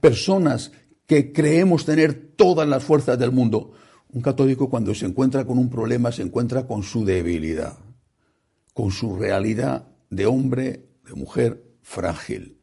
personas 0.00 0.72
que 1.06 1.32
creemos 1.32 1.84
tener 1.84 2.32
todas 2.36 2.68
las 2.68 2.84
fuerzas 2.84 3.18
del 3.18 3.32
mundo. 3.32 3.72
Un 4.12 4.22
católico 4.22 4.68
cuando 4.68 4.92
se 4.94 5.06
encuentra 5.06 5.44
con 5.44 5.58
un 5.58 5.70
problema 5.70 6.10
se 6.10 6.22
encuentra 6.22 6.66
con 6.66 6.82
su 6.82 7.04
debilidad, 7.04 7.78
con 8.74 8.90
su 8.90 9.16
realidad 9.16 9.86
de 10.10 10.26
hombre, 10.26 10.88
de 11.04 11.14
mujer 11.14 11.64
frágil. 11.82 12.58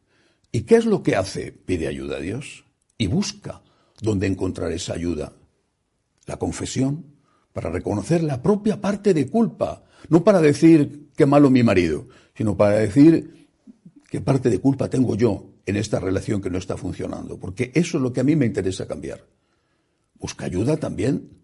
¿Y 0.52 0.62
qué 0.62 0.76
es 0.76 0.84
lo 0.84 1.02
que 1.02 1.16
hace? 1.16 1.52
Pide 1.52 1.88
ayuda 1.88 2.16
a 2.16 2.20
Dios 2.20 2.66
y 2.98 3.06
busca 3.06 3.62
dónde 4.00 4.26
encontrar 4.26 4.72
esa 4.72 4.92
ayuda. 4.92 5.32
La 6.26 6.36
confesión, 6.36 7.14
para 7.54 7.70
reconocer 7.70 8.22
la 8.22 8.42
propia 8.42 8.80
parte 8.80 9.14
de 9.14 9.28
culpa, 9.28 9.84
no 10.10 10.22
para 10.22 10.42
decir 10.42 11.08
qué 11.16 11.24
malo 11.24 11.48
mi 11.48 11.62
marido, 11.62 12.08
sino 12.34 12.58
para 12.58 12.76
decir 12.78 13.48
qué 14.10 14.20
parte 14.20 14.50
de 14.50 14.58
culpa 14.58 14.90
tengo 14.90 15.16
yo 15.16 15.46
en 15.64 15.76
esta 15.76 15.98
relación 15.98 16.42
que 16.42 16.50
no 16.50 16.58
está 16.58 16.76
funcionando, 16.76 17.38
porque 17.38 17.72
eso 17.74 17.96
es 17.96 18.02
lo 18.02 18.12
que 18.12 18.20
a 18.20 18.24
mí 18.24 18.36
me 18.36 18.46
interesa 18.46 18.86
cambiar. 18.86 19.24
Busca 20.18 20.44
ayuda 20.44 20.76
también 20.76 21.37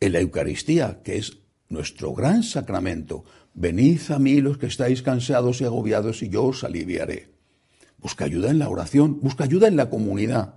en 0.00 0.12
la 0.12 0.20
Eucaristía, 0.20 1.02
que 1.02 1.18
es 1.18 1.38
nuestro 1.68 2.14
gran 2.14 2.42
sacramento. 2.42 3.24
Venid 3.54 4.00
a 4.10 4.18
mí 4.18 4.40
los 4.40 4.58
que 4.58 4.66
estáis 4.66 5.02
cansados 5.02 5.60
y 5.60 5.64
agobiados 5.64 6.22
y 6.22 6.28
yo 6.28 6.44
os 6.44 6.64
aliviaré. 6.64 7.30
Busca 7.98 8.24
ayuda 8.24 8.50
en 8.50 8.58
la 8.58 8.68
oración, 8.68 9.20
busca 9.20 9.44
ayuda 9.44 9.68
en 9.68 9.76
la 9.76 9.90
comunidad. 9.90 10.54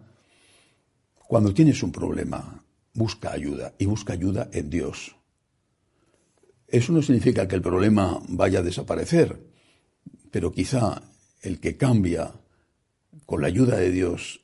Cuando 1.27 1.53
tienes 1.53 1.83
un 1.83 1.91
problema, 1.91 2.63
busca 2.93 3.31
ayuda 3.31 3.73
y 3.77 3.85
busca 3.85 4.13
ayuda 4.13 4.49
en 4.53 4.69
Dios. 4.69 5.15
Eso 6.67 6.93
no 6.93 7.01
significa 7.01 7.47
que 7.47 7.55
el 7.55 7.61
problema 7.61 8.21
vaya 8.29 8.59
a 8.59 8.63
desaparecer, 8.63 9.39
pero 10.31 10.51
quizá 10.51 11.03
el 11.41 11.59
que 11.59 11.77
cambia 11.77 12.31
con 13.25 13.41
la 13.41 13.47
ayuda 13.47 13.77
de 13.77 13.91
Dios 13.91 14.41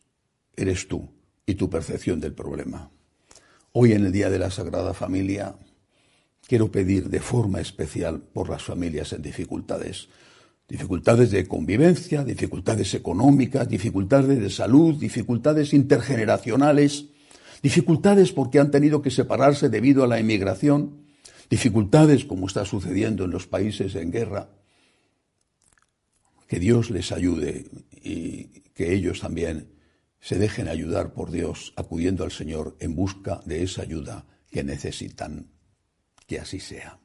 eres 0.55 0.87
tú 0.87 1.09
y 1.45 1.55
tu 1.55 1.69
percepción 1.69 2.19
del 2.19 2.33
problema. 2.33 2.91
Hoy 3.71 3.93
en 3.93 4.05
el 4.05 4.11
Día 4.11 4.31
de 4.31 4.39
la 4.39 4.49
Sagrada 4.49 4.95
Familia 4.95 5.55
quiero 6.47 6.71
pedir 6.71 7.09
de 7.09 7.19
forma 7.19 7.61
especial 7.61 8.19
por 8.19 8.49
las 8.49 8.63
familias 8.63 9.13
en 9.13 9.21
dificultades. 9.21 10.09
Dificultades 10.67 11.29
de 11.29 11.47
convivencia, 11.47 12.23
dificultades 12.23 12.95
económicas, 12.95 13.69
dificultades 13.69 14.39
de 14.39 14.49
salud, 14.49 14.95
dificultades 14.95 15.73
intergeneracionales, 15.73 17.05
dificultades 17.61 18.31
porque 18.31 18.59
han 18.59 18.71
tenido 18.71 19.03
que 19.03 19.11
separarse 19.11 19.69
debido 19.69 20.03
a 20.03 20.07
la 20.07 20.17
emigración, 20.17 21.05
dificultades 21.47 22.25
como 22.25 22.47
está 22.47 22.65
sucediendo 22.65 23.25
en 23.25 23.31
los 23.31 23.45
países 23.45 23.93
en 23.93 24.11
guerra. 24.11 24.49
Que 26.47 26.59
Dios 26.59 26.89
les 26.89 27.11
ayude 27.11 27.67
y 28.01 28.45
que 28.73 28.95
ellos 28.95 29.19
también 29.19 29.78
se 30.19 30.37
dejen 30.37 30.67
ayudar 30.67 31.13
por 31.13 31.31
Dios 31.31 31.73
acudiendo 31.75 32.23
al 32.23 32.31
Señor 32.31 32.75
en 32.79 32.95
busca 32.95 33.41
de 33.45 33.63
esa 33.63 33.81
ayuda 33.81 34.25
que 34.51 34.63
necesitan. 34.63 35.51
Que 36.27 36.39
así 36.39 36.59
sea. 36.59 36.99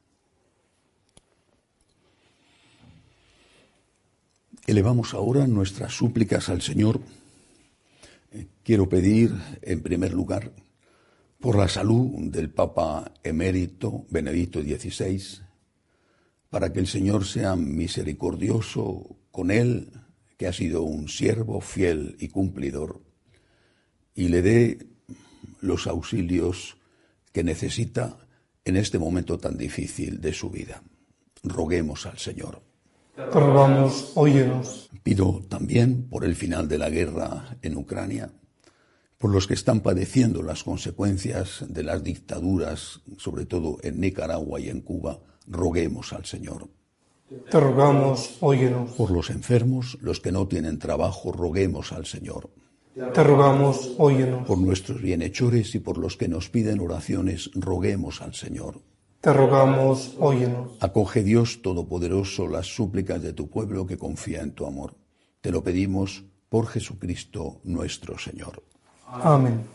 Elevamos 4.67 5.13
ahora 5.13 5.47
nuestras 5.47 5.93
súplicas 5.93 6.49
al 6.49 6.61
Señor 6.61 7.01
quiero 8.63 8.89
pedir, 8.89 9.31
en 9.61 9.81
primer 9.81 10.13
lugar, 10.13 10.51
por 11.39 11.57
la 11.57 11.67
salud 11.67 12.31
del 12.31 12.49
Papa 12.49 13.13
emérito 13.23 14.05
Benedicto 14.09 14.61
XVI, 14.61 15.43
para 16.49 16.73
que 16.73 16.79
el 16.79 16.87
Señor 16.87 17.25
sea 17.25 17.55
misericordioso 17.55 19.17
con 19.31 19.51
él, 19.51 19.91
que 20.37 20.47
ha 20.47 20.53
sido 20.53 20.83
un 20.83 21.07
siervo 21.07 21.61
fiel 21.61 22.15
y 22.19 22.29
cumplidor, 22.29 23.01
y 24.15 24.29
le 24.29 24.41
dé 24.41 24.87
los 25.61 25.87
auxilios 25.87 26.77
que 27.31 27.43
necesita 27.43 28.17
en 28.63 28.77
este 28.77 28.97
momento 28.97 29.37
tan 29.37 29.57
difícil 29.57 30.21
de 30.21 30.33
su 30.33 30.49
vida. 30.49 30.81
Roguemos 31.43 32.05
al 32.05 32.17
Señor. 32.17 32.61
Te 33.15 33.23
rogamos, 33.23 34.11
óyenos. 34.15 34.89
Pido 35.03 35.43
también 35.47 36.09
por 36.09 36.25
el 36.25 36.35
final 36.35 36.67
de 36.67 36.77
la 36.77 36.89
guerra 36.89 37.57
en 37.61 37.77
Ucrania, 37.77 38.31
por 39.17 39.31
los 39.31 39.47
que 39.47 39.53
están 39.53 39.81
padeciendo 39.81 40.43
las 40.43 40.63
consecuencias 40.63 41.63
de 41.67 41.83
las 41.83 42.03
dictaduras, 42.03 43.01
sobre 43.17 43.45
todo 43.45 43.77
en 43.83 43.99
Nicaragua 43.99 44.59
y 44.59 44.69
en 44.69 44.81
Cuba, 44.81 45.19
roguemos 45.47 46.13
al 46.13 46.25
Señor. 46.25 46.67
Te 47.49 47.59
rogamos, 47.59 48.37
óyenos. 48.41 48.91
Por 48.91 49.11
los 49.11 49.29
enfermos, 49.29 49.97
los 50.01 50.19
que 50.19 50.31
no 50.31 50.47
tienen 50.47 50.79
trabajo, 50.79 51.31
roguemos 51.31 51.91
al 51.91 52.05
Señor. 52.05 52.49
Te 52.95 53.23
rogamos, 53.25 53.93
óyenos. 53.97 54.47
Por 54.47 54.57
nuestros 54.57 55.01
bienhechores 55.01 55.75
y 55.75 55.79
por 55.79 55.97
los 55.97 56.15
que 56.15 56.29
nos 56.29 56.49
piden 56.49 56.79
oraciones, 56.79 57.51
roguemos 57.53 58.21
al 58.21 58.33
Señor. 58.33 58.79
Te 59.19 59.33
rogamos, 59.33 60.15
óyenos. 60.17 60.77
Acoge 60.79 61.21
Dios 61.21 61.61
Todopoderoso 61.61 62.47
las 62.47 62.67
súplicas 62.73 63.21
de 63.21 63.33
tu 63.33 63.49
pueblo 63.49 63.85
que 63.85 63.97
confía 63.97 64.41
en 64.41 64.51
tu 64.51 64.65
amor. 64.65 64.95
Te 65.41 65.51
lo 65.51 65.61
pedimos 65.61 66.23
por 66.47 66.67
Jesucristo 66.67 67.59
nuestro 67.65 68.17
Señor. 68.17 68.63
Amén. 69.05 69.74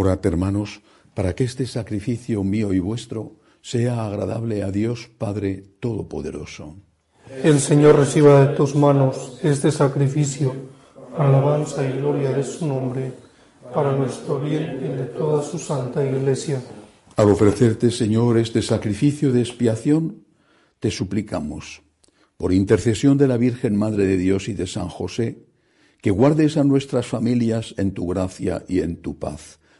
Orad, 0.00 0.24
hermanos, 0.26 0.80
para 1.12 1.34
que 1.34 1.42
este 1.42 1.66
sacrificio 1.66 2.44
mío 2.44 2.72
y 2.72 2.78
vuestro 2.78 3.32
sea 3.60 4.06
agradable 4.06 4.62
a 4.62 4.70
Dios 4.70 5.10
Padre 5.18 5.64
Todopoderoso. 5.80 6.76
El 7.42 7.58
Señor 7.58 7.96
reciba 7.96 8.46
de 8.46 8.54
tus 8.54 8.76
manos 8.76 9.40
este 9.42 9.72
sacrificio, 9.72 10.54
alabanza 11.18 11.84
y 11.84 11.98
gloria 11.98 12.30
de 12.30 12.44
su 12.44 12.64
nombre, 12.68 13.12
para 13.74 13.90
nuestro 13.90 14.38
bien 14.38 14.78
y 14.84 14.96
de 14.96 15.06
toda 15.06 15.42
su 15.42 15.58
santa 15.58 16.04
iglesia. 16.04 16.62
Al 17.16 17.30
ofrecerte, 17.30 17.90
Señor, 17.90 18.38
este 18.38 18.62
sacrificio 18.62 19.32
de 19.32 19.40
expiación, 19.40 20.22
te 20.78 20.92
suplicamos, 20.92 21.82
por 22.36 22.52
intercesión 22.52 23.18
de 23.18 23.26
la 23.26 23.36
Virgen 23.36 23.74
Madre 23.74 24.06
de 24.06 24.16
Dios 24.16 24.48
y 24.48 24.54
de 24.54 24.68
San 24.68 24.90
José, 24.90 25.44
que 26.00 26.12
guardes 26.12 26.56
a 26.56 26.62
nuestras 26.62 27.08
familias 27.08 27.74
en 27.78 27.94
tu 27.94 28.06
gracia 28.06 28.64
y 28.68 28.78
en 28.78 29.02
tu 29.02 29.18
paz 29.18 29.58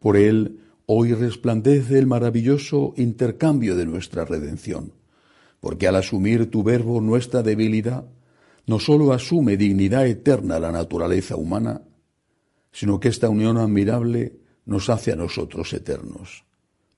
Por 0.00 0.16
él 0.16 0.60
hoy 0.86 1.12
resplandece 1.12 1.98
el 1.98 2.06
maravilloso 2.06 2.94
intercambio 2.96 3.76
de 3.76 3.86
nuestra 3.86 4.24
redención, 4.24 4.92
porque 5.60 5.86
al 5.86 5.96
asumir 5.96 6.50
tu 6.50 6.64
verbo 6.64 7.00
nuestra 7.02 7.42
debilidad, 7.42 8.06
no 8.66 8.80
sólo 8.80 9.12
asume 9.12 9.56
dignidad 9.56 10.06
eterna 10.06 10.58
la 10.58 10.72
naturaleza 10.72 11.36
humana, 11.36 11.82
sino 12.72 12.98
que 12.98 13.08
esta 13.08 13.28
unión 13.28 13.58
admirable 13.58 14.40
nos 14.64 14.88
hace 14.88 15.12
a 15.12 15.16
nosotros 15.16 15.72
eternos. 15.74 16.44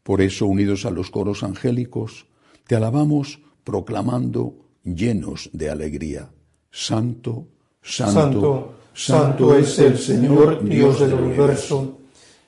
Por 0.04 0.20
eso, 0.20 0.46
unidos 0.46 0.86
a 0.86 0.90
los 0.90 1.10
coros 1.10 1.42
angélicos, 1.42 2.26
te 2.66 2.76
alabamos 2.76 3.40
proclamando 3.64 4.54
llenos 4.84 5.50
de 5.52 5.70
alegría. 5.70 6.30
Santo, 6.70 7.48
santo, 7.82 8.14
santo, 8.14 8.74
santo 8.94 9.56
es 9.56 9.78
el 9.80 9.98
Señor 9.98 10.64
Dios 10.64 11.00
del 11.00 11.14
universo 11.14 11.98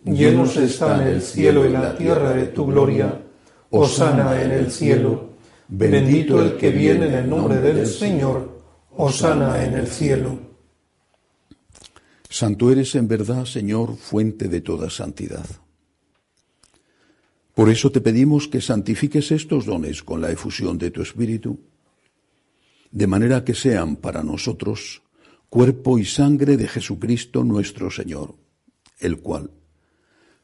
llenos 0.05 0.57
están 0.57 1.07
el 1.07 1.23
cielo 1.23 1.67
y 1.67 1.71
la 1.71 1.97
tierra 1.97 2.33
de 2.33 2.47
tu 2.47 2.67
gloria, 2.67 3.23
Osana 3.71 4.41
en 4.41 4.53
el 4.53 4.71
cielo, 4.71 5.31
bendito 5.69 6.41
el 6.41 6.57
que 6.57 6.71
viene 6.71 7.07
en 7.07 7.15
el 7.15 7.29
nombre 7.29 7.61
del 7.61 7.87
Señor, 7.87 8.63
Osana 8.97 9.65
en 9.65 9.75
el 9.75 9.87
cielo. 9.87 10.39
Santo 12.29 12.71
eres 12.71 12.95
en 12.95 13.09
verdad, 13.09 13.45
Señor, 13.45 13.97
fuente 13.97 14.49
de 14.49 14.61
toda 14.61 14.91
santidad. 14.91 15.47
Por 17.55 17.71
eso 17.71 17.91
te 17.93 18.01
pedimos 18.01 18.49
que 18.49 18.61
santifiques 18.61 19.31
estos 19.31 19.65
dones 19.65 20.03
con 20.03 20.21
la 20.21 20.31
efusión 20.31 20.77
de 20.77 20.91
tu 20.91 21.03
Espíritu, 21.03 21.61
de 22.91 23.07
manera 23.07 23.45
que 23.45 23.55
sean 23.55 23.97
para 23.97 24.23
nosotros 24.23 25.03
cuerpo 25.49 25.99
y 26.01 26.05
sangre 26.05 26.57
de 26.57 26.67
Jesucristo 26.67 27.45
nuestro 27.45 27.91
Señor, 27.91 28.35
el 28.99 29.21
cual, 29.21 29.51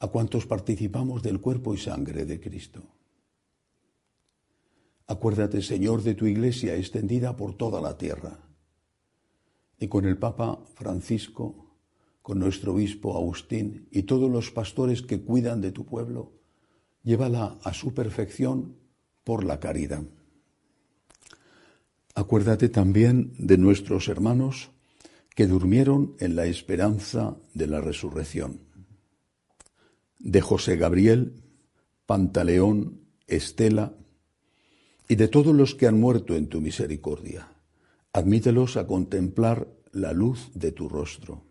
a 0.00 0.06
cuantos 0.08 0.46
participamos 0.46 1.22
del 1.22 1.40
cuerpo 1.40 1.74
y 1.74 1.78
sangre 1.78 2.24
de 2.24 2.40
Cristo. 2.40 2.82
Acuérdate, 5.06 5.62
Señor, 5.62 6.02
de 6.02 6.14
tu 6.14 6.26
iglesia 6.26 6.76
extendida 6.76 7.34
por 7.34 7.54
toda 7.54 7.80
la 7.80 7.96
tierra. 7.96 8.38
Y 9.80 9.88
con 9.88 10.04
el 10.04 10.18
Papa 10.18 10.60
Francisco, 10.74 11.76
con 12.22 12.38
nuestro 12.38 12.74
obispo 12.74 13.16
Agustín 13.16 13.88
y 13.90 14.02
todos 14.02 14.30
los 14.30 14.50
pastores 14.50 15.02
que 15.02 15.22
cuidan 15.22 15.60
de 15.60 15.72
tu 15.72 15.86
pueblo, 15.86 16.32
llévala 17.02 17.58
a 17.62 17.72
su 17.72 17.94
perfección 17.94 18.76
por 19.24 19.44
la 19.44 19.58
caridad. 19.60 20.02
Acuérdate 22.14 22.68
también 22.68 23.32
de 23.38 23.56
nuestros 23.56 24.08
hermanos 24.08 24.70
que 25.34 25.46
durmieron 25.46 26.16
en 26.18 26.36
la 26.36 26.46
esperanza 26.46 27.36
de 27.54 27.66
la 27.66 27.80
resurrección 27.80 28.67
de 30.18 30.40
José 30.40 30.76
Gabriel, 30.76 31.42
Pantaleón, 32.06 33.00
Estela 33.26 33.94
y 35.08 35.16
de 35.16 35.28
todos 35.28 35.54
los 35.54 35.74
que 35.74 35.86
han 35.86 36.00
muerto 36.00 36.36
en 36.36 36.48
tu 36.48 36.60
misericordia. 36.60 37.52
Admítelos 38.12 38.76
a 38.76 38.86
contemplar 38.86 39.68
la 39.92 40.12
luz 40.12 40.50
de 40.54 40.72
tu 40.72 40.88
rostro. 40.88 41.44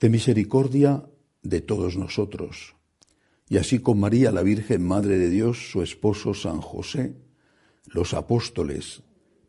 De 0.00 0.08
misericordia 0.08 1.04
de 1.42 1.60
todos 1.60 1.96
nosotros, 1.96 2.74
y 3.48 3.58
así 3.58 3.80
con 3.80 3.98
María 3.98 4.30
la 4.30 4.42
Virgen 4.42 4.86
Madre 4.86 5.18
de 5.18 5.28
Dios, 5.28 5.70
su 5.70 5.82
esposo 5.82 6.34
San 6.34 6.60
José, 6.60 7.16
los 7.86 8.14
apóstoles 8.14 9.02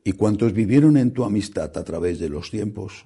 y 0.03 0.13
cuantos 0.13 0.53
vivieron 0.53 0.97
en 0.97 1.11
tu 1.11 1.23
amistad 1.23 1.77
a 1.77 1.83
través 1.83 2.19
de 2.19 2.29
los 2.29 2.49
tiempos, 2.49 3.05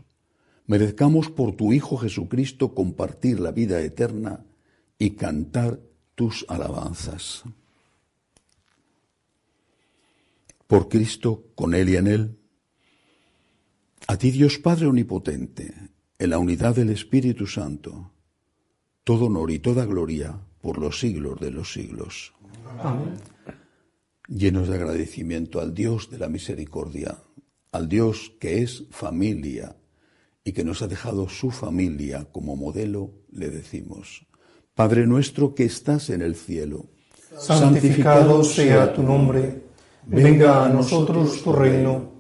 merezcamos 0.67 1.29
por 1.29 1.55
tu 1.55 1.73
Hijo 1.73 1.97
Jesucristo 1.97 2.73
compartir 2.73 3.39
la 3.39 3.51
vida 3.51 3.81
eterna 3.81 4.45
y 4.97 5.11
cantar 5.11 5.79
tus 6.15 6.45
alabanzas. 6.47 7.43
Por 10.67 10.89
Cristo, 10.89 11.43
con 11.55 11.75
Él 11.75 11.89
y 11.89 11.95
en 11.97 12.07
Él, 12.07 12.37
a 14.07 14.17
ti 14.17 14.31
Dios 14.31 14.57
Padre 14.57 14.87
Omnipotente, 14.87 15.73
en 16.17 16.29
la 16.29 16.39
unidad 16.39 16.75
del 16.75 16.89
Espíritu 16.89 17.45
Santo, 17.45 18.11
todo 19.03 19.25
honor 19.25 19.51
y 19.51 19.59
toda 19.59 19.85
gloria 19.85 20.39
por 20.61 20.79
los 20.79 20.99
siglos 20.99 21.39
de 21.39 21.51
los 21.51 21.73
siglos. 21.73 22.33
Amén. 22.79 23.15
Llenos 24.27 24.67
de 24.67 24.75
agradecimiento 24.75 25.59
al 25.59 25.75
Dios 25.75 26.09
de 26.09 26.17
la 26.17 26.29
misericordia, 26.29 27.17
al 27.71 27.87
Dios 27.87 28.33
que 28.39 28.63
es 28.63 28.85
familia, 28.89 29.75
y 30.47 30.53
que 30.53 30.63
nos 30.63 30.83
ha 30.83 30.87
dejado 30.87 31.27
su 31.27 31.49
familia 31.49 32.27
como 32.31 32.55
modelo, 32.55 33.09
le 33.31 33.49
decimos, 33.49 34.27
Padre 34.75 35.07
nuestro 35.07 35.55
que 35.55 35.65
estás 35.65 36.11
en 36.11 36.21
el 36.21 36.35
cielo, 36.35 36.85
santificado 37.35 38.43
sea 38.43 38.93
tu 38.93 39.01
nombre, 39.01 39.63
venga 40.05 40.63
a 40.63 40.69
nosotros 40.69 41.41
tu 41.43 41.51
reino, 41.51 42.11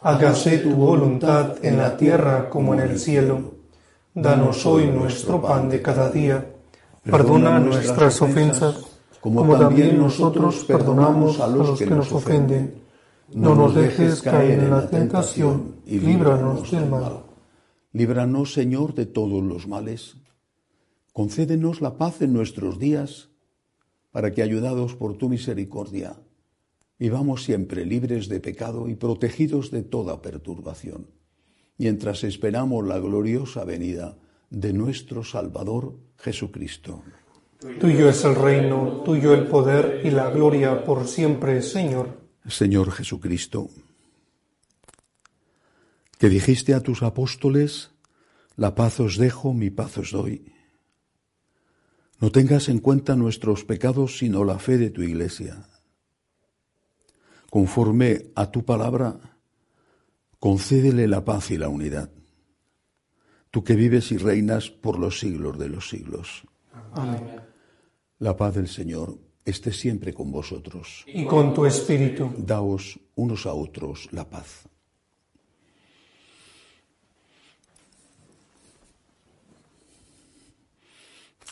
hágase 0.00 0.58
tu 0.58 0.70
voluntad 0.70 1.62
en 1.62 1.76
la 1.76 1.94
tierra 1.96 2.48
como 2.48 2.72
en 2.72 2.80
el 2.80 2.98
cielo. 2.98 3.52
Danos 4.14 4.64
hoy 4.64 4.86
nuestro 4.86 5.42
pan 5.42 5.68
de 5.68 5.82
cada 5.82 6.08
día, 6.08 6.54
perdona 7.02 7.58
nuestras 7.58 8.22
ofensas, 8.22 8.76
como 9.20 9.58
también 9.58 9.98
nosotros 9.98 10.64
perdonamos 10.64 11.38
a 11.38 11.48
los 11.48 11.78
que 11.78 11.86
nos 11.86 12.10
ofenden. 12.12 12.82
No 13.34 13.54
nos 13.54 13.74
dejes 13.74 14.22
caer 14.22 14.60
en 14.60 14.70
la 14.70 14.88
tentación 14.88 15.76
y 15.86 15.98
líbranos 15.98 16.70
del 16.70 16.86
mal. 16.86 17.23
Líbranos, 17.94 18.52
Señor, 18.52 18.94
de 18.94 19.06
todos 19.06 19.40
los 19.40 19.68
males. 19.68 20.16
Concédenos 21.12 21.80
la 21.80 21.96
paz 21.96 22.22
en 22.22 22.32
nuestros 22.32 22.80
días, 22.80 23.28
para 24.10 24.32
que, 24.32 24.42
ayudados 24.42 24.96
por 24.96 25.16
tu 25.16 25.28
misericordia, 25.28 26.16
vivamos 26.98 27.44
siempre 27.44 27.86
libres 27.86 28.28
de 28.28 28.40
pecado 28.40 28.88
y 28.88 28.96
protegidos 28.96 29.70
de 29.70 29.84
toda 29.84 30.20
perturbación, 30.22 31.06
mientras 31.78 32.24
esperamos 32.24 32.84
la 32.84 32.98
gloriosa 32.98 33.64
venida 33.64 34.18
de 34.50 34.72
nuestro 34.72 35.22
Salvador 35.22 35.94
Jesucristo. 36.18 37.00
Tuyo 37.78 38.08
es 38.08 38.24
el 38.24 38.34
reino, 38.34 39.02
tuyo 39.04 39.34
el 39.34 39.46
poder 39.46 40.00
y 40.04 40.10
la 40.10 40.30
gloria 40.30 40.82
por 40.82 41.06
siempre, 41.06 41.62
Señor. 41.62 42.08
Señor 42.48 42.90
Jesucristo, 42.90 43.70
que 46.24 46.30
dijiste 46.30 46.72
a 46.72 46.80
tus 46.80 47.02
apóstoles, 47.02 47.90
la 48.56 48.74
paz 48.74 48.98
os 48.98 49.18
dejo, 49.18 49.52
mi 49.52 49.68
paz 49.68 49.98
os 49.98 50.10
doy. 50.10 50.54
No 52.18 52.32
tengas 52.32 52.70
en 52.70 52.78
cuenta 52.78 53.14
nuestros 53.14 53.66
pecados, 53.66 54.16
sino 54.16 54.42
la 54.42 54.58
fe 54.58 54.78
de 54.78 54.88
tu 54.88 55.02
iglesia. 55.02 55.68
Conforme 57.50 58.32
a 58.34 58.50
tu 58.50 58.64
palabra, 58.64 59.20
concédele 60.38 61.08
la 61.08 61.26
paz 61.26 61.50
y 61.50 61.58
la 61.58 61.68
unidad. 61.68 62.08
Tú 63.50 63.62
que 63.62 63.76
vives 63.76 64.10
y 64.10 64.16
reinas 64.16 64.70
por 64.70 64.98
los 64.98 65.20
siglos 65.20 65.58
de 65.58 65.68
los 65.68 65.90
siglos. 65.90 66.48
Amén. 66.92 67.36
La 68.18 68.34
paz 68.34 68.54
del 68.54 68.68
Señor 68.68 69.18
esté 69.44 69.74
siempre 69.74 70.14
con 70.14 70.32
vosotros. 70.32 71.04
Y 71.06 71.26
con 71.26 71.52
tu 71.52 71.66
espíritu. 71.66 72.32
Daos 72.38 72.98
unos 73.14 73.44
a 73.44 73.52
otros 73.52 74.08
la 74.10 74.26
paz. 74.26 74.64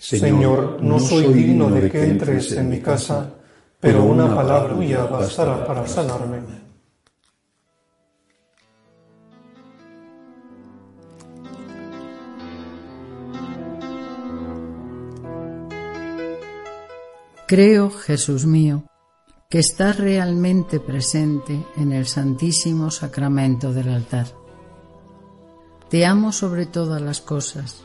Señor, 0.00 0.78
no 0.80 0.98
soy 0.98 1.30
digno 1.30 1.68
de 1.68 1.90
que 1.90 2.02
entres 2.02 2.52
en 2.52 2.70
mi 2.70 2.80
casa, 2.80 3.34
pero 3.78 4.02
una 4.02 4.34
palabra 4.34 4.74
tuya 4.74 5.04
bastará 5.04 5.62
para 5.66 5.86
sanarme. 5.86 6.40
Creo, 17.46 17.90
Jesús 17.90 18.46
mío, 18.46 18.84
que 19.50 19.58
estás 19.58 19.98
realmente 19.98 20.80
presente 20.80 21.62
en 21.76 21.92
el 21.92 22.06
Santísimo 22.06 22.90
Sacramento 22.90 23.74
del 23.74 23.90
altar. 23.90 24.28
Te 25.90 26.06
amo 26.06 26.32
sobre 26.32 26.64
todas 26.64 27.02
las 27.02 27.20
cosas 27.20 27.84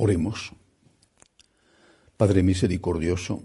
Oremos. 0.00 0.52
Padre 2.16 2.44
misericordioso, 2.44 3.42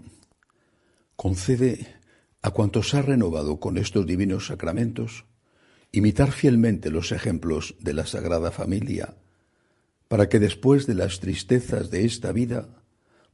concede 1.16 1.96
a 2.42 2.52
cuantos 2.52 2.94
ha 2.94 3.02
renovado 3.02 3.58
con 3.58 3.76
estos 3.76 4.06
divinos 4.06 4.46
sacramentos 4.46 5.24
imitar 5.90 6.30
fielmente 6.30 6.92
los 6.92 7.10
ejemplos 7.10 7.74
de 7.80 7.94
la 7.94 8.06
Sagrada 8.06 8.52
Familia, 8.52 9.16
para 10.06 10.28
que 10.28 10.38
después 10.38 10.86
de 10.86 10.94
las 10.94 11.18
tristezas 11.18 11.90
de 11.90 12.04
esta 12.04 12.30
vida 12.30 12.84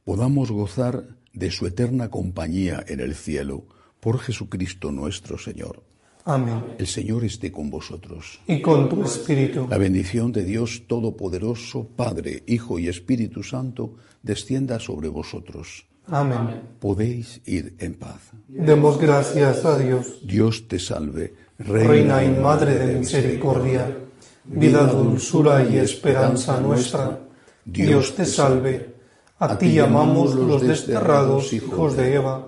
podamos 0.03 0.49
gozar 0.49 1.15
de 1.31 1.51
su 1.51 1.67
eterna 1.67 2.09
compañía 2.09 2.83
en 2.87 3.01
el 3.01 3.13
cielo, 3.13 3.67
por 3.99 4.17
Jesucristo 4.17 4.91
nuestro 4.91 5.37
Señor. 5.37 5.90
Amén. 6.25 6.75
El 6.77 6.87
Señor 6.87 7.23
esté 7.23 7.51
con 7.51 7.69
vosotros. 7.69 8.39
Y 8.47 8.61
con 8.61 8.89
tu 8.89 9.03
espíritu. 9.03 9.67
La 9.69 9.77
bendición 9.77 10.31
de 10.31 10.43
Dios 10.43 10.83
Todopoderoso, 10.87 11.87
Padre, 11.95 12.43
Hijo 12.47 12.77
y 12.79 12.87
Espíritu 12.87 13.43
Santo, 13.43 13.95
descienda 14.21 14.79
sobre 14.79 15.09
vosotros. 15.09 15.85
Amén. 16.07 16.61
Podéis 16.79 17.41
ir 17.45 17.75
en 17.79 17.95
paz. 17.95 18.31
Demos 18.47 18.99
gracias 18.99 19.65
a 19.65 19.77
Dios. 19.77 20.19
Dios 20.23 20.67
te 20.67 20.79
salve, 20.79 21.33
Reina 21.57 22.23
y 22.23 22.29
Madre 22.29 22.75
de 22.75 22.99
misericordia, 22.99 23.97
vida, 24.45 24.85
dulzura 24.87 25.63
y 25.63 25.77
esperanza 25.77 26.59
nuestra. 26.59 27.19
Dios 27.65 28.15
te 28.15 28.25
salve. 28.25 28.95
A 29.39 29.57
ti 29.57 29.73
llamamos 29.73 30.35
los 30.35 30.61
desterrados 30.61 31.53
hijos 31.53 31.95
de 31.95 32.15
Eva. 32.15 32.47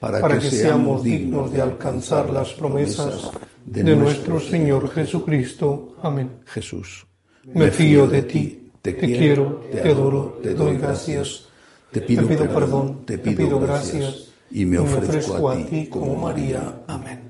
para, 0.00 0.38
que, 0.38 0.50
seamos 0.50 1.02
dignos 1.02 1.52
de 1.52 1.60
alcanzar 1.60 2.30
las 2.30 2.52
promesas 2.52 3.30
de, 3.64 3.96
nuestro 3.96 4.40
Señor 4.40 4.90
Jesucristo. 4.90 5.96
Amén. 6.02 6.40
Jesús, 6.46 7.06
me 7.44 7.70
fío 7.70 8.06
de 8.06 8.22
ti, 8.22 8.70
te, 8.80 8.96
quiero, 8.96 9.64
te 9.70 9.90
adoro, 9.90 10.38
te 10.42 10.54
doy 10.54 10.76
gracias, 10.76 11.46
te 11.90 12.00
pido, 12.00 12.26
perdón, 12.26 13.04
te 13.04 13.18
pido 13.18 13.58
gracias 13.58 14.28
y 14.50 14.64
me 14.64 14.78
ofrezco 14.78 15.50
a 15.50 15.56
ti 15.56 15.86
como 15.86 16.16
María. 16.16 16.82
Amén. 16.86 17.27